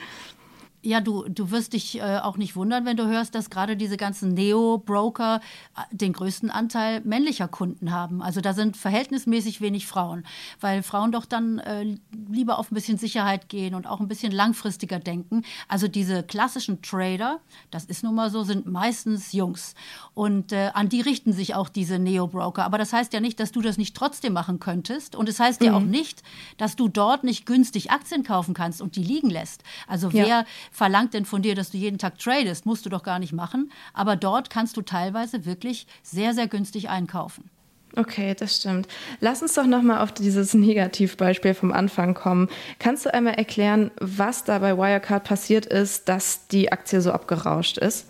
Ja, 0.83 0.99
du, 0.99 1.27
du 1.29 1.51
wirst 1.51 1.73
dich 1.73 1.99
äh, 1.99 2.17
auch 2.17 2.37
nicht 2.37 2.55
wundern, 2.55 2.85
wenn 2.85 2.97
du 2.97 3.07
hörst, 3.07 3.35
dass 3.35 3.51
gerade 3.51 3.77
diese 3.77 3.97
ganzen 3.97 4.33
Neo-Broker 4.33 5.39
äh, 5.77 5.95
den 5.95 6.11
größten 6.13 6.49
Anteil 6.49 7.01
männlicher 7.01 7.47
Kunden 7.47 7.91
haben. 7.91 8.23
Also 8.23 8.41
da 8.41 8.53
sind 8.53 8.77
verhältnismäßig 8.77 9.61
wenig 9.61 9.85
Frauen, 9.85 10.25
weil 10.59 10.81
Frauen 10.81 11.11
doch 11.11 11.25
dann 11.25 11.59
äh, 11.59 11.97
lieber 12.29 12.57
auf 12.57 12.71
ein 12.71 12.75
bisschen 12.75 12.97
Sicherheit 12.97 13.47
gehen 13.47 13.75
und 13.75 13.85
auch 13.85 13.99
ein 13.99 14.07
bisschen 14.07 14.31
langfristiger 14.31 14.97
denken. 14.97 15.43
Also 15.67 15.87
diese 15.87 16.23
klassischen 16.23 16.81
Trader, 16.81 17.39
das 17.69 17.85
ist 17.85 18.03
nun 18.03 18.15
mal 18.15 18.31
so, 18.31 18.43
sind 18.43 18.65
meistens 18.65 19.33
Jungs. 19.33 19.75
Und 20.15 20.51
äh, 20.51 20.71
an 20.73 20.89
die 20.89 21.01
richten 21.01 21.31
sich 21.31 21.53
auch 21.53 21.69
diese 21.69 21.99
Neo-Broker. 21.99 22.65
Aber 22.65 22.79
das 22.79 22.91
heißt 22.91 23.13
ja 23.13 23.19
nicht, 23.19 23.39
dass 23.39 23.51
du 23.51 23.61
das 23.61 23.77
nicht 23.77 23.95
trotzdem 23.95 24.33
machen 24.33 24.59
könntest. 24.59 25.15
Und 25.15 25.29
es 25.29 25.39
heißt 25.39 25.61
mhm. 25.61 25.67
ja 25.67 25.75
auch 25.75 25.81
nicht, 25.81 26.23
dass 26.57 26.75
du 26.75 26.87
dort 26.87 27.23
nicht 27.23 27.45
günstig 27.45 27.91
Aktien 27.91 28.23
kaufen 28.23 28.55
kannst 28.55 28.81
und 28.81 28.95
die 28.95 29.03
liegen 29.03 29.29
lässt. 29.29 29.63
Also 29.87 30.11
wer 30.11 30.27
ja 30.27 30.45
verlangt 30.71 31.13
denn 31.13 31.25
von 31.25 31.41
dir, 31.41 31.53
dass 31.53 31.69
du 31.69 31.77
jeden 31.77 31.99
Tag 31.99 32.17
tradest? 32.17 32.65
Musst 32.65 32.85
du 32.85 32.89
doch 32.89 33.03
gar 33.03 33.19
nicht 33.19 33.33
machen. 33.33 33.71
Aber 33.93 34.15
dort 34.15 34.49
kannst 34.49 34.77
du 34.77 34.81
teilweise 34.81 35.45
wirklich 35.45 35.85
sehr, 36.01 36.33
sehr 36.33 36.47
günstig 36.47 36.89
einkaufen. 36.89 37.49
Okay, 37.95 38.33
das 38.33 38.55
stimmt. 38.55 38.87
Lass 39.19 39.41
uns 39.41 39.53
doch 39.53 39.65
nochmal 39.65 39.99
auf 39.99 40.13
dieses 40.13 40.53
Negativbeispiel 40.55 41.53
vom 41.53 41.73
Anfang 41.73 42.13
kommen. 42.13 42.47
Kannst 42.79 43.05
du 43.05 43.13
einmal 43.13 43.33
erklären, 43.33 43.91
was 43.99 44.45
da 44.45 44.59
bei 44.59 44.77
Wirecard 44.77 45.25
passiert 45.25 45.65
ist, 45.65 46.07
dass 46.07 46.47
die 46.47 46.71
Aktie 46.71 47.01
so 47.01 47.11
abgerauscht 47.11 47.77
ist? 47.77 48.07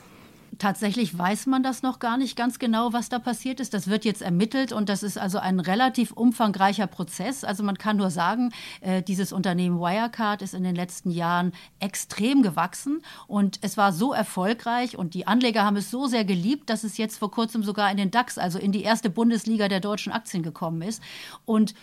Tatsächlich 0.61 1.17
weiß 1.17 1.47
man 1.47 1.63
das 1.63 1.81
noch 1.81 1.97
gar 1.97 2.17
nicht 2.17 2.35
ganz 2.35 2.59
genau, 2.59 2.93
was 2.93 3.09
da 3.09 3.17
passiert 3.17 3.59
ist. 3.59 3.73
Das 3.73 3.87
wird 3.87 4.05
jetzt 4.05 4.21
ermittelt 4.21 4.71
und 4.71 4.89
das 4.89 5.01
ist 5.01 5.17
also 5.17 5.39
ein 5.39 5.59
relativ 5.59 6.11
umfangreicher 6.11 6.85
Prozess. 6.85 7.43
Also 7.43 7.63
man 7.63 7.79
kann 7.79 7.97
nur 7.97 8.11
sagen, 8.11 8.51
äh, 8.81 9.01
dieses 9.01 9.33
Unternehmen 9.33 9.79
Wirecard 9.79 10.43
ist 10.43 10.53
in 10.53 10.63
den 10.63 10.75
letzten 10.75 11.09
Jahren 11.09 11.51
extrem 11.79 12.43
gewachsen 12.43 13.01
und 13.25 13.57
es 13.63 13.75
war 13.75 13.91
so 13.91 14.13
erfolgreich 14.13 14.95
und 14.95 15.15
die 15.15 15.25
Anleger 15.25 15.65
haben 15.65 15.77
es 15.77 15.89
so 15.89 16.05
sehr 16.05 16.25
geliebt, 16.25 16.69
dass 16.69 16.83
es 16.83 16.99
jetzt 16.99 17.17
vor 17.17 17.31
kurzem 17.31 17.63
sogar 17.63 17.89
in 17.89 17.97
den 17.97 18.11
DAX, 18.11 18.37
also 18.37 18.59
in 18.59 18.71
die 18.71 18.83
erste 18.83 19.09
Bundesliga 19.09 19.67
der 19.67 19.79
deutschen 19.79 20.13
Aktien 20.13 20.43
gekommen 20.43 20.83
ist. 20.83 21.01
Und 21.43 21.73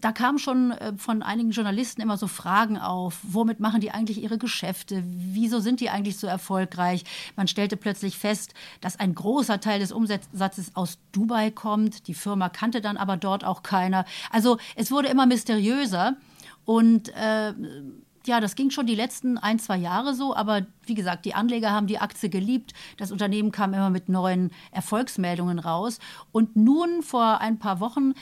da 0.00 0.12
kamen 0.12 0.38
schon 0.38 0.72
äh, 0.72 0.92
von 0.96 1.22
einigen 1.22 1.50
Journalisten 1.50 2.00
immer 2.00 2.16
so 2.16 2.26
Fragen 2.26 2.78
auf, 2.78 3.18
womit 3.22 3.60
machen 3.60 3.80
die 3.80 3.90
eigentlich 3.90 4.22
ihre 4.22 4.38
Geschäfte? 4.38 5.02
Wieso 5.06 5.60
sind 5.60 5.80
die 5.80 5.90
eigentlich 5.90 6.18
so 6.18 6.26
erfolgreich? 6.26 7.04
Man 7.36 7.48
stellte 7.48 7.76
plötzlich 7.76 8.18
fest, 8.18 8.54
dass 8.80 8.98
ein 8.98 9.14
großer 9.14 9.60
Teil 9.60 9.80
des 9.80 9.92
Umsatzes 9.92 10.74
aus 10.74 10.98
Dubai 11.12 11.50
kommt. 11.50 12.08
Die 12.08 12.14
Firma 12.14 12.48
kannte 12.48 12.80
dann 12.80 12.96
aber 12.96 13.16
dort 13.16 13.44
auch 13.44 13.62
keiner. 13.62 14.04
Also 14.30 14.58
es 14.74 14.90
wurde 14.90 15.08
immer 15.08 15.26
mysteriöser 15.26 16.16
und 16.64 17.10
äh, 17.14 17.52
ja, 18.26 18.40
das 18.40 18.54
ging 18.54 18.70
schon 18.70 18.86
die 18.86 18.94
letzten 18.94 19.38
ein, 19.38 19.58
zwei 19.58 19.76
Jahre 19.76 20.14
so, 20.14 20.36
aber 20.36 20.66
wie 20.90 20.94
gesagt, 20.94 21.24
die 21.24 21.34
Anleger 21.34 21.70
haben 21.70 21.86
die 21.86 22.00
Aktie 22.00 22.28
geliebt. 22.28 22.74
Das 22.96 23.12
Unternehmen 23.12 23.52
kam 23.52 23.74
immer 23.74 23.90
mit 23.90 24.08
neuen 24.08 24.50
Erfolgsmeldungen 24.72 25.60
raus. 25.60 26.00
Und 26.32 26.56
nun 26.56 27.02
vor 27.02 27.40
ein 27.40 27.60
paar 27.60 27.78
Wochen 27.78 28.14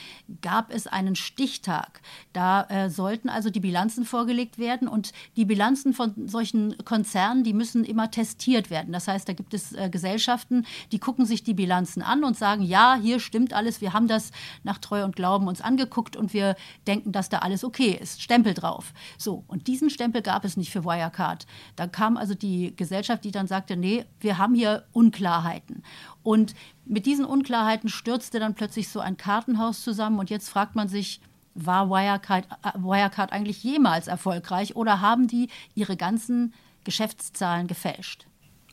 gab 0.43 0.71
es 0.71 0.85
einen 0.85 1.15
Stichtag. 1.15 2.01
Da 2.31 2.61
äh, 2.69 2.91
sollten 2.91 3.27
also 3.27 3.49
die 3.49 3.59
Bilanzen 3.59 4.05
vorgelegt 4.05 4.59
werden 4.59 4.87
und 4.87 5.13
die 5.35 5.45
Bilanzen 5.45 5.93
von 5.93 6.27
solchen 6.27 6.77
Konzernen, 6.85 7.43
die 7.43 7.53
müssen 7.53 7.83
immer 7.83 8.11
testiert 8.11 8.69
werden. 8.69 8.93
Das 8.93 9.07
heißt, 9.07 9.27
da 9.27 9.33
gibt 9.33 9.55
es 9.55 9.73
äh, 9.73 9.89
Gesellschaften, 9.89 10.67
die 10.91 10.99
gucken 10.99 11.25
sich 11.25 11.43
die 11.43 11.55
Bilanzen 11.55 12.03
an 12.03 12.23
und 12.23 12.37
sagen, 12.37 12.61
ja, 12.61 12.99
hier 13.01 13.19
stimmt 13.19 13.53
alles, 13.53 13.81
wir 13.81 13.93
haben 13.93 14.07
das 14.07 14.29
nach 14.61 14.77
Treu 14.77 15.03
und 15.03 15.15
Glauben 15.15 15.47
uns 15.47 15.59
angeguckt 15.59 16.15
und 16.15 16.35
wir 16.35 16.55
denken, 16.85 17.11
dass 17.11 17.29
da 17.29 17.39
alles 17.39 17.63
okay 17.63 17.97
ist. 17.99 18.21
Stempel 18.21 18.53
drauf. 18.53 18.93
So, 19.17 19.43
und 19.47 19.65
diesen 19.65 19.89
Stempel 19.89 20.21
gab 20.21 20.45
es 20.45 20.55
nicht 20.55 20.69
für 20.71 20.85
Wirecard. 20.85 21.47
Da 21.75 21.87
kam 21.87 22.15
also 22.15 22.35
die 22.35 22.58
Gesellschaft, 22.75 23.23
die 23.23 23.31
dann 23.31 23.47
sagte, 23.47 23.75
nee, 23.75 24.05
wir 24.19 24.37
haben 24.37 24.55
hier 24.55 24.85
Unklarheiten. 24.91 25.83
Und 26.23 26.53
mit 26.85 27.05
diesen 27.05 27.25
Unklarheiten 27.25 27.89
stürzte 27.89 28.39
dann 28.39 28.55
plötzlich 28.55 28.89
so 28.89 28.99
ein 28.99 29.17
Kartenhaus 29.17 29.83
zusammen 29.83 30.19
und 30.19 30.29
jetzt 30.29 30.49
fragt 30.49 30.75
man 30.75 30.87
sich, 30.87 31.21
war 31.55 31.89
Wirecard, 31.89 32.45
äh, 32.63 32.77
Wirecard 32.77 33.33
eigentlich 33.33 33.63
jemals 33.63 34.07
erfolgreich 34.07 34.75
oder 34.75 35.01
haben 35.01 35.27
die 35.27 35.49
ihre 35.75 35.97
ganzen 35.97 36.53
Geschäftszahlen 36.83 37.67
gefälscht? 37.67 38.27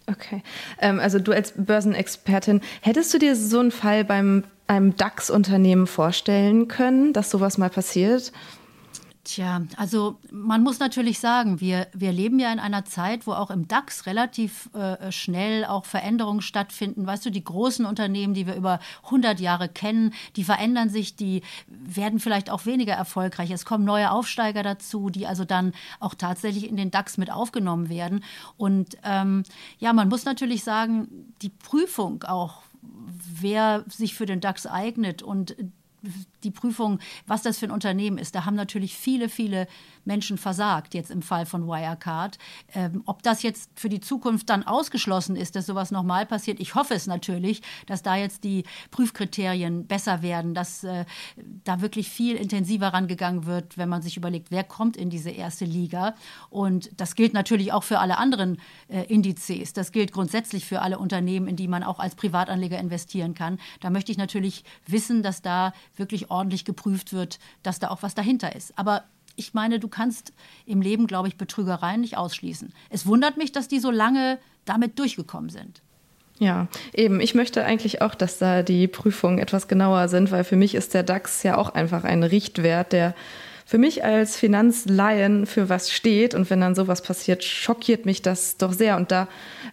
Okay. 0.06 0.42
Ähm, 0.78 1.00
also 1.00 1.18
du 1.18 1.32
als 1.32 1.52
Börsenexpertin, 1.56 2.60
hättest 2.80 3.12
du 3.12 3.18
dir 3.18 3.34
so 3.34 3.58
einen 3.58 3.72
Fall 3.72 4.04
beim 4.04 4.44
einem 4.68 4.96
DAX-Unternehmen 4.96 5.86
vorstellen 5.86 6.68
können, 6.68 7.12
dass 7.12 7.30
sowas 7.30 7.58
mal 7.58 7.70
passiert? 7.70 8.32
Tja, 9.26 9.62
also 9.76 10.20
man 10.30 10.62
muss 10.62 10.78
natürlich 10.78 11.18
sagen, 11.18 11.60
wir, 11.60 11.88
wir 11.92 12.12
leben 12.12 12.38
ja 12.38 12.52
in 12.52 12.60
einer 12.60 12.84
Zeit, 12.84 13.26
wo 13.26 13.32
auch 13.32 13.50
im 13.50 13.66
DAX 13.66 14.06
relativ 14.06 14.70
äh, 14.72 15.10
schnell 15.10 15.64
auch 15.64 15.84
Veränderungen 15.84 16.42
stattfinden. 16.42 17.08
Weißt 17.08 17.26
du, 17.26 17.30
die 17.30 17.42
großen 17.42 17.86
Unternehmen, 17.86 18.34
die 18.34 18.46
wir 18.46 18.54
über 18.54 18.78
100 19.06 19.40
Jahre 19.40 19.68
kennen, 19.68 20.14
die 20.36 20.44
verändern 20.44 20.90
sich, 20.90 21.16
die 21.16 21.42
werden 21.66 22.20
vielleicht 22.20 22.50
auch 22.50 22.66
weniger 22.66 22.94
erfolgreich. 22.94 23.50
Es 23.50 23.64
kommen 23.64 23.84
neue 23.84 24.12
Aufsteiger 24.12 24.62
dazu, 24.62 25.10
die 25.10 25.26
also 25.26 25.44
dann 25.44 25.72
auch 25.98 26.14
tatsächlich 26.14 26.68
in 26.68 26.76
den 26.76 26.92
DAX 26.92 27.18
mit 27.18 27.32
aufgenommen 27.32 27.88
werden. 27.88 28.22
Und 28.56 28.96
ähm, 29.02 29.42
ja, 29.80 29.92
man 29.92 30.08
muss 30.08 30.24
natürlich 30.24 30.62
sagen, 30.62 31.34
die 31.42 31.50
Prüfung 31.50 32.22
auch 32.22 32.62
wer 33.40 33.84
sich 33.88 34.14
für 34.14 34.26
den 34.26 34.40
DAX 34.40 34.68
eignet 34.68 35.20
und 35.20 35.56
die 36.44 36.50
Prüfung, 36.50 37.00
was 37.26 37.42
das 37.42 37.58
für 37.58 37.66
ein 37.66 37.72
Unternehmen 37.72 38.18
ist. 38.18 38.34
Da 38.34 38.44
haben 38.44 38.54
natürlich 38.54 38.96
viele, 38.96 39.28
viele 39.28 39.66
Menschen 40.04 40.38
versagt, 40.38 40.94
jetzt 40.94 41.10
im 41.10 41.20
Fall 41.20 41.46
von 41.46 41.66
Wirecard. 41.66 42.38
Ähm, 42.74 43.02
ob 43.06 43.22
das 43.22 43.42
jetzt 43.42 43.70
für 43.74 43.88
die 43.88 44.00
Zukunft 44.00 44.48
dann 44.48 44.62
ausgeschlossen 44.62 45.36
ist, 45.36 45.56
dass 45.56 45.66
sowas 45.66 45.90
nochmal 45.90 46.24
passiert, 46.26 46.60
ich 46.60 46.74
hoffe 46.74 46.94
es 46.94 47.06
natürlich, 47.06 47.62
dass 47.86 48.02
da 48.02 48.16
jetzt 48.16 48.44
die 48.44 48.64
Prüfkriterien 48.90 49.86
besser 49.86 50.22
werden, 50.22 50.54
dass 50.54 50.84
äh, 50.84 51.04
da 51.64 51.80
wirklich 51.80 52.08
viel 52.08 52.36
intensiver 52.36 52.88
rangegangen 52.88 53.46
wird, 53.46 53.76
wenn 53.76 53.88
man 53.88 54.02
sich 54.02 54.16
überlegt, 54.16 54.50
wer 54.50 54.64
kommt 54.64 54.96
in 54.96 55.10
diese 55.10 55.30
erste 55.30 55.64
Liga. 55.64 56.14
Und 56.50 56.90
das 56.96 57.16
gilt 57.16 57.34
natürlich 57.34 57.72
auch 57.72 57.82
für 57.82 57.98
alle 57.98 58.18
anderen 58.18 58.58
äh, 58.88 59.02
Indizes. 59.12 59.72
Das 59.72 59.90
gilt 59.90 60.12
grundsätzlich 60.12 60.64
für 60.64 60.82
alle 60.82 60.98
Unternehmen, 60.98 61.48
in 61.48 61.56
die 61.56 61.68
man 61.68 61.82
auch 61.82 61.98
als 61.98 62.14
Privatanleger 62.14 62.78
investieren 62.78 63.34
kann. 63.34 63.58
Da 63.80 63.90
möchte 63.90 64.12
ich 64.12 64.18
natürlich 64.18 64.64
wissen, 64.86 65.22
dass 65.22 65.42
da 65.42 65.72
wirklich 65.98 66.30
ordentlich 66.30 66.64
geprüft 66.64 67.12
wird, 67.12 67.38
dass 67.62 67.78
da 67.78 67.88
auch 67.88 68.02
was 68.02 68.14
dahinter 68.14 68.54
ist. 68.54 68.76
Aber 68.78 69.04
ich 69.36 69.54
meine, 69.54 69.78
du 69.78 69.88
kannst 69.88 70.32
im 70.64 70.80
Leben, 70.80 71.06
glaube 71.06 71.28
ich, 71.28 71.36
Betrügereien 71.36 72.00
nicht 72.00 72.16
ausschließen. 72.16 72.72
Es 72.90 73.06
wundert 73.06 73.36
mich, 73.36 73.52
dass 73.52 73.68
die 73.68 73.78
so 73.78 73.90
lange 73.90 74.38
damit 74.64 74.98
durchgekommen 74.98 75.50
sind. 75.50 75.82
Ja, 76.38 76.68
eben. 76.92 77.20
Ich 77.20 77.34
möchte 77.34 77.64
eigentlich 77.64 78.02
auch, 78.02 78.14
dass 78.14 78.38
da 78.38 78.62
die 78.62 78.88
Prüfungen 78.88 79.38
etwas 79.38 79.68
genauer 79.68 80.08
sind, 80.08 80.30
weil 80.30 80.44
für 80.44 80.56
mich 80.56 80.74
ist 80.74 80.92
der 80.92 81.02
DAX 81.02 81.42
ja 81.42 81.56
auch 81.56 81.70
einfach 81.70 82.04
ein 82.04 82.22
Richtwert, 82.22 82.92
der 82.92 83.14
für 83.68 83.78
mich 83.78 84.04
als 84.04 84.36
Finanzlaien 84.36 85.44
für 85.44 85.68
was 85.68 85.90
steht. 85.90 86.34
Und 86.34 86.48
wenn 86.48 86.60
dann 86.60 86.76
sowas 86.76 87.02
passiert, 87.02 87.42
schockiert 87.42 88.06
mich 88.06 88.22
das 88.22 88.56
doch 88.56 88.72
sehr. 88.72 88.96
Und 88.96 89.10
da 89.10 89.26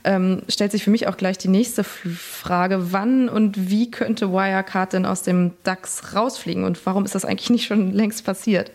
ähm, 0.04 0.42
stellt 0.50 0.72
sich 0.72 0.84
für 0.84 0.90
mich 0.90 1.08
auch 1.08 1.16
gleich 1.16 1.38
die 1.38 1.48
nächste 1.48 1.84
Frage, 1.84 2.92
wann 2.92 3.30
und 3.30 3.70
wie 3.70 3.92
könnte 3.92 4.32
Wirecard 4.32 4.94
denn 4.94 5.06
aus 5.06 5.22
dem 5.22 5.52
DAX 5.64 6.16
rausfliegen? 6.16 6.64
Und 6.64 6.84
warum 6.88 7.06
ist 7.06 7.14
das 7.14 7.24
eigentlich 7.24 7.52
nicht 7.52 7.66
schon 7.66 7.92
längst 7.92 8.26
passiert? 8.26 8.72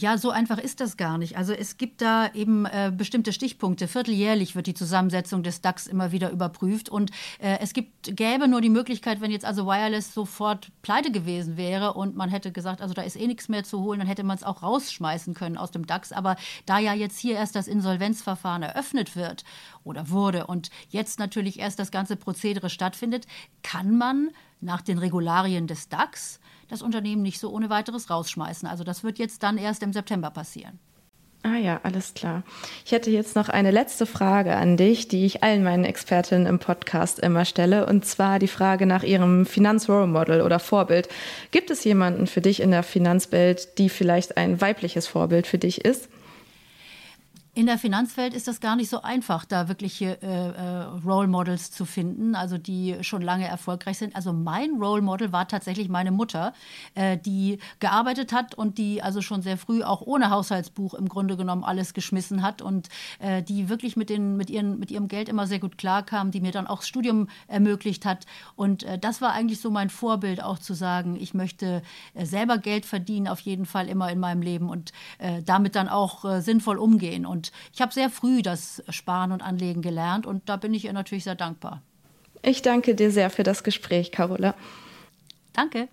Ja, 0.00 0.16
so 0.16 0.30
einfach 0.30 0.58
ist 0.58 0.78
das 0.78 0.96
gar 0.96 1.18
nicht. 1.18 1.36
Also 1.36 1.52
es 1.52 1.76
gibt 1.76 2.02
da 2.02 2.30
eben 2.32 2.66
äh, 2.66 2.92
bestimmte 2.96 3.32
Stichpunkte. 3.32 3.88
Vierteljährlich 3.88 4.54
wird 4.54 4.68
die 4.68 4.74
Zusammensetzung 4.74 5.42
des 5.42 5.60
DAX 5.60 5.88
immer 5.88 6.12
wieder 6.12 6.30
überprüft. 6.30 6.88
Und 6.88 7.10
äh, 7.40 7.58
es 7.60 7.72
gibt, 7.72 8.16
gäbe 8.16 8.46
nur 8.46 8.60
die 8.60 8.68
Möglichkeit, 8.68 9.20
wenn 9.20 9.32
jetzt 9.32 9.44
also 9.44 9.66
Wireless 9.66 10.14
sofort 10.14 10.70
pleite 10.82 11.10
gewesen 11.10 11.56
wäre 11.56 11.94
und 11.94 12.14
man 12.14 12.30
hätte 12.30 12.52
gesagt, 12.52 12.80
also 12.80 12.94
da 12.94 13.02
ist 13.02 13.16
eh 13.16 13.26
nichts 13.26 13.48
mehr 13.48 13.64
zu 13.64 13.80
holen, 13.82 13.98
dann 13.98 14.06
hätte 14.06 14.22
man 14.22 14.36
es 14.36 14.44
auch 14.44 14.62
rausschmeißen 14.62 15.34
können 15.34 15.56
aus 15.56 15.72
dem 15.72 15.84
DAX. 15.84 16.12
Aber 16.12 16.36
da 16.64 16.78
ja 16.78 16.94
jetzt 16.94 17.18
hier 17.18 17.34
erst 17.34 17.56
das 17.56 17.66
Insolvenzverfahren 17.66 18.62
eröffnet 18.62 19.16
wird 19.16 19.42
oder 19.82 20.10
wurde 20.10 20.46
und 20.46 20.70
jetzt 20.90 21.18
natürlich 21.18 21.58
erst 21.58 21.80
das 21.80 21.90
ganze 21.90 22.14
Prozedere 22.14 22.70
stattfindet, 22.70 23.26
kann 23.64 23.98
man 23.98 24.30
nach 24.60 24.80
den 24.80 24.98
Regularien 24.98 25.66
des 25.66 25.88
DAX 25.88 26.38
das 26.68 26.82
Unternehmen 26.82 27.22
nicht 27.22 27.40
so 27.40 27.50
ohne 27.50 27.70
weiteres 27.70 28.10
rausschmeißen. 28.10 28.68
Also 28.68 28.84
das 28.84 29.04
wird 29.04 29.18
jetzt 29.18 29.42
dann 29.42 29.58
erst 29.58 29.82
im 29.82 29.92
September 29.92 30.30
passieren. 30.30 30.78
Ah 31.44 31.56
ja, 31.56 31.80
alles 31.84 32.14
klar. 32.14 32.42
Ich 32.84 32.90
hätte 32.90 33.10
jetzt 33.10 33.36
noch 33.36 33.48
eine 33.48 33.70
letzte 33.70 34.06
Frage 34.06 34.56
an 34.56 34.76
dich, 34.76 35.06
die 35.06 35.24
ich 35.24 35.44
allen 35.44 35.62
meinen 35.62 35.84
Expertinnen 35.84 36.46
im 36.46 36.58
Podcast 36.58 37.20
immer 37.20 37.44
stelle, 37.44 37.86
und 37.86 38.04
zwar 38.04 38.40
die 38.40 38.48
Frage 38.48 38.86
nach 38.86 39.04
ihrem 39.04 39.46
Finanzrole 39.46 40.08
Model 40.08 40.42
oder 40.42 40.58
Vorbild. 40.58 41.08
Gibt 41.52 41.70
es 41.70 41.84
jemanden 41.84 42.26
für 42.26 42.40
dich 42.40 42.60
in 42.60 42.72
der 42.72 42.82
Finanzwelt, 42.82 43.78
die 43.78 43.88
vielleicht 43.88 44.36
ein 44.36 44.60
weibliches 44.60 45.06
Vorbild 45.06 45.46
für 45.46 45.58
dich 45.58 45.84
ist? 45.84 46.08
In 47.58 47.66
der 47.66 47.76
Finanzwelt 47.76 48.34
ist 48.34 48.46
das 48.46 48.60
gar 48.60 48.76
nicht 48.76 48.88
so 48.88 49.02
einfach, 49.02 49.44
da 49.44 49.66
wirkliche 49.66 50.22
äh, 50.22 50.26
äh, 50.26 50.82
Role 51.04 51.26
Models 51.26 51.72
zu 51.72 51.86
finden, 51.86 52.36
also 52.36 52.56
die 52.56 52.98
schon 53.00 53.20
lange 53.20 53.48
erfolgreich 53.48 53.98
sind. 53.98 54.14
Also 54.14 54.32
mein 54.32 54.74
Role 54.80 55.02
Model 55.02 55.32
war 55.32 55.48
tatsächlich 55.48 55.88
meine 55.88 56.12
Mutter, 56.12 56.52
äh, 56.94 57.18
die 57.18 57.58
gearbeitet 57.80 58.32
hat 58.32 58.54
und 58.54 58.78
die 58.78 59.02
also 59.02 59.22
schon 59.22 59.42
sehr 59.42 59.58
früh 59.58 59.82
auch 59.82 60.02
ohne 60.02 60.30
Haushaltsbuch 60.30 60.94
im 60.94 61.08
Grunde 61.08 61.36
genommen 61.36 61.64
alles 61.64 61.94
geschmissen 61.94 62.42
hat 62.42 62.62
und 62.62 62.90
äh, 63.18 63.42
die 63.42 63.68
wirklich 63.68 63.96
mit, 63.96 64.08
den, 64.08 64.36
mit, 64.36 64.50
ihren, 64.50 64.78
mit 64.78 64.92
ihrem 64.92 65.08
Geld 65.08 65.28
immer 65.28 65.48
sehr 65.48 65.58
gut 65.58 65.78
klarkam, 65.78 66.30
die 66.30 66.40
mir 66.40 66.52
dann 66.52 66.68
auch 66.68 66.78
das 66.78 66.86
Studium 66.86 67.26
ermöglicht 67.48 68.06
hat. 68.06 68.26
Und 68.54 68.84
äh, 68.84 69.00
das 69.00 69.20
war 69.20 69.32
eigentlich 69.32 69.60
so 69.60 69.72
mein 69.72 69.90
Vorbild, 69.90 70.44
auch 70.44 70.60
zu 70.60 70.74
sagen, 70.74 71.16
ich 71.20 71.34
möchte 71.34 71.82
äh, 72.14 72.24
selber 72.24 72.58
Geld 72.58 72.86
verdienen, 72.86 73.26
auf 73.26 73.40
jeden 73.40 73.66
Fall 73.66 73.88
immer 73.88 74.12
in 74.12 74.20
meinem 74.20 74.42
Leben 74.42 74.70
und 74.70 74.92
damit 75.44 75.74
dann 75.74 75.88
auch 75.88 76.40
sinnvoll 76.40 76.78
umgehen. 76.78 77.26
Und 77.26 77.47
ich 77.72 77.80
habe 77.80 77.92
sehr 77.92 78.10
früh 78.10 78.42
das 78.42 78.82
Sparen 78.88 79.32
und 79.32 79.42
Anlegen 79.42 79.82
gelernt 79.82 80.26
und 80.26 80.48
da 80.48 80.56
bin 80.56 80.74
ich 80.74 80.84
ihr 80.84 80.92
natürlich 80.92 81.24
sehr 81.24 81.34
dankbar. 81.34 81.82
Ich 82.42 82.62
danke 82.62 82.94
dir 82.94 83.10
sehr 83.10 83.30
für 83.30 83.42
das 83.42 83.64
Gespräch, 83.64 84.12
Carola. 84.12 84.54
Danke. 85.52 85.88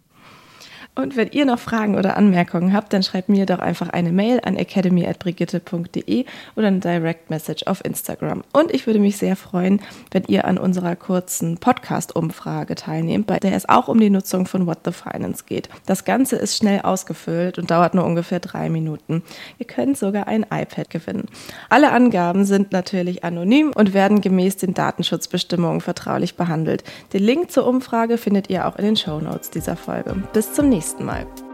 Und 0.98 1.18
wenn 1.18 1.30
ihr 1.32 1.46
noch 1.46 1.60
Fragen 1.60 1.96
oder 1.96 2.16
Anmerkungen 2.16 2.72
habt, 2.72 2.94
dann 2.94 3.04
schreibt 3.04 3.28
mir 3.28 3.46
doch 3.46 3.60
einfach 3.60 3.90
eine 3.90 4.14
Mail 4.14 4.40
an 4.46 4.56
academy.brigitte.de 4.56 6.26
oder 6.56 6.68
eine 6.68 6.80
Direct 6.80 7.30
Message 7.30 7.68
auf 7.68 7.84
Instagram. 7.84 8.44
Und 8.54 8.74
ich 8.74 8.88
würde 8.88 9.00
mich 9.00 9.18
sehr 9.18 9.36
freuen, 9.36 9.82
wenn 10.12 10.24
ihr 10.28 10.46
an 10.46 10.58
unserer 10.58 10.96
kurzen 10.96 11.58
Podcast-Umfrage 11.58 12.76
teilnehmt, 12.76 13.28
bei 13.28 13.40
der 13.40 13.56
es 13.56 13.68
auch 13.68 13.90
um 13.90 14.00
die 14.00 14.10
Nutzung 14.10 14.46
von 14.46 14.68
What 14.68 14.80
the 14.86 14.94
Finance 14.94 15.44
geht. 15.46 15.68
Das 15.86 16.06
Ganze 16.06 16.38
ist 16.38 16.56
schnell 16.56 16.80
ausgefüllt 16.82 17.60
und 17.60 17.70
dauert 17.70 17.94
nur 17.94 18.06
ungefähr 18.06 18.40
drei 18.40 18.70
Minuten. 18.70 19.22
Ihr 19.60 19.68
könnt 19.68 19.98
sogar 19.98 20.30
ein 20.30 20.44
iPad 20.44 20.90
gewinnen. 20.90 21.26
Alle 21.70 21.92
Angaben 21.92 22.46
sind 22.46 22.72
natürlich 22.72 23.26
anonym 23.26 23.74
und 23.76 23.94
werden 23.94 24.22
gemäß 24.22 24.56
den 24.56 24.74
Datenschutzbestimmungen 24.74 25.82
vertraulich 25.82 26.36
behandelt. 26.36 26.86
Den 27.12 27.24
Link 27.24 27.52
zur 27.52 27.68
Umfrage 27.68 28.18
findet 28.18 28.50
ihr 28.50 28.66
auch 28.66 28.78
in 28.78 28.86
den 28.86 28.96
Show 28.96 29.20
Notes 29.20 29.50
dieser 29.50 29.76
Folge. 29.76 30.16
Bis 30.32 30.54
zum 30.54 30.70
nächsten 30.70 30.84
Mal 30.84 30.85
nächsten 30.86 31.04
Mal. 31.06 31.45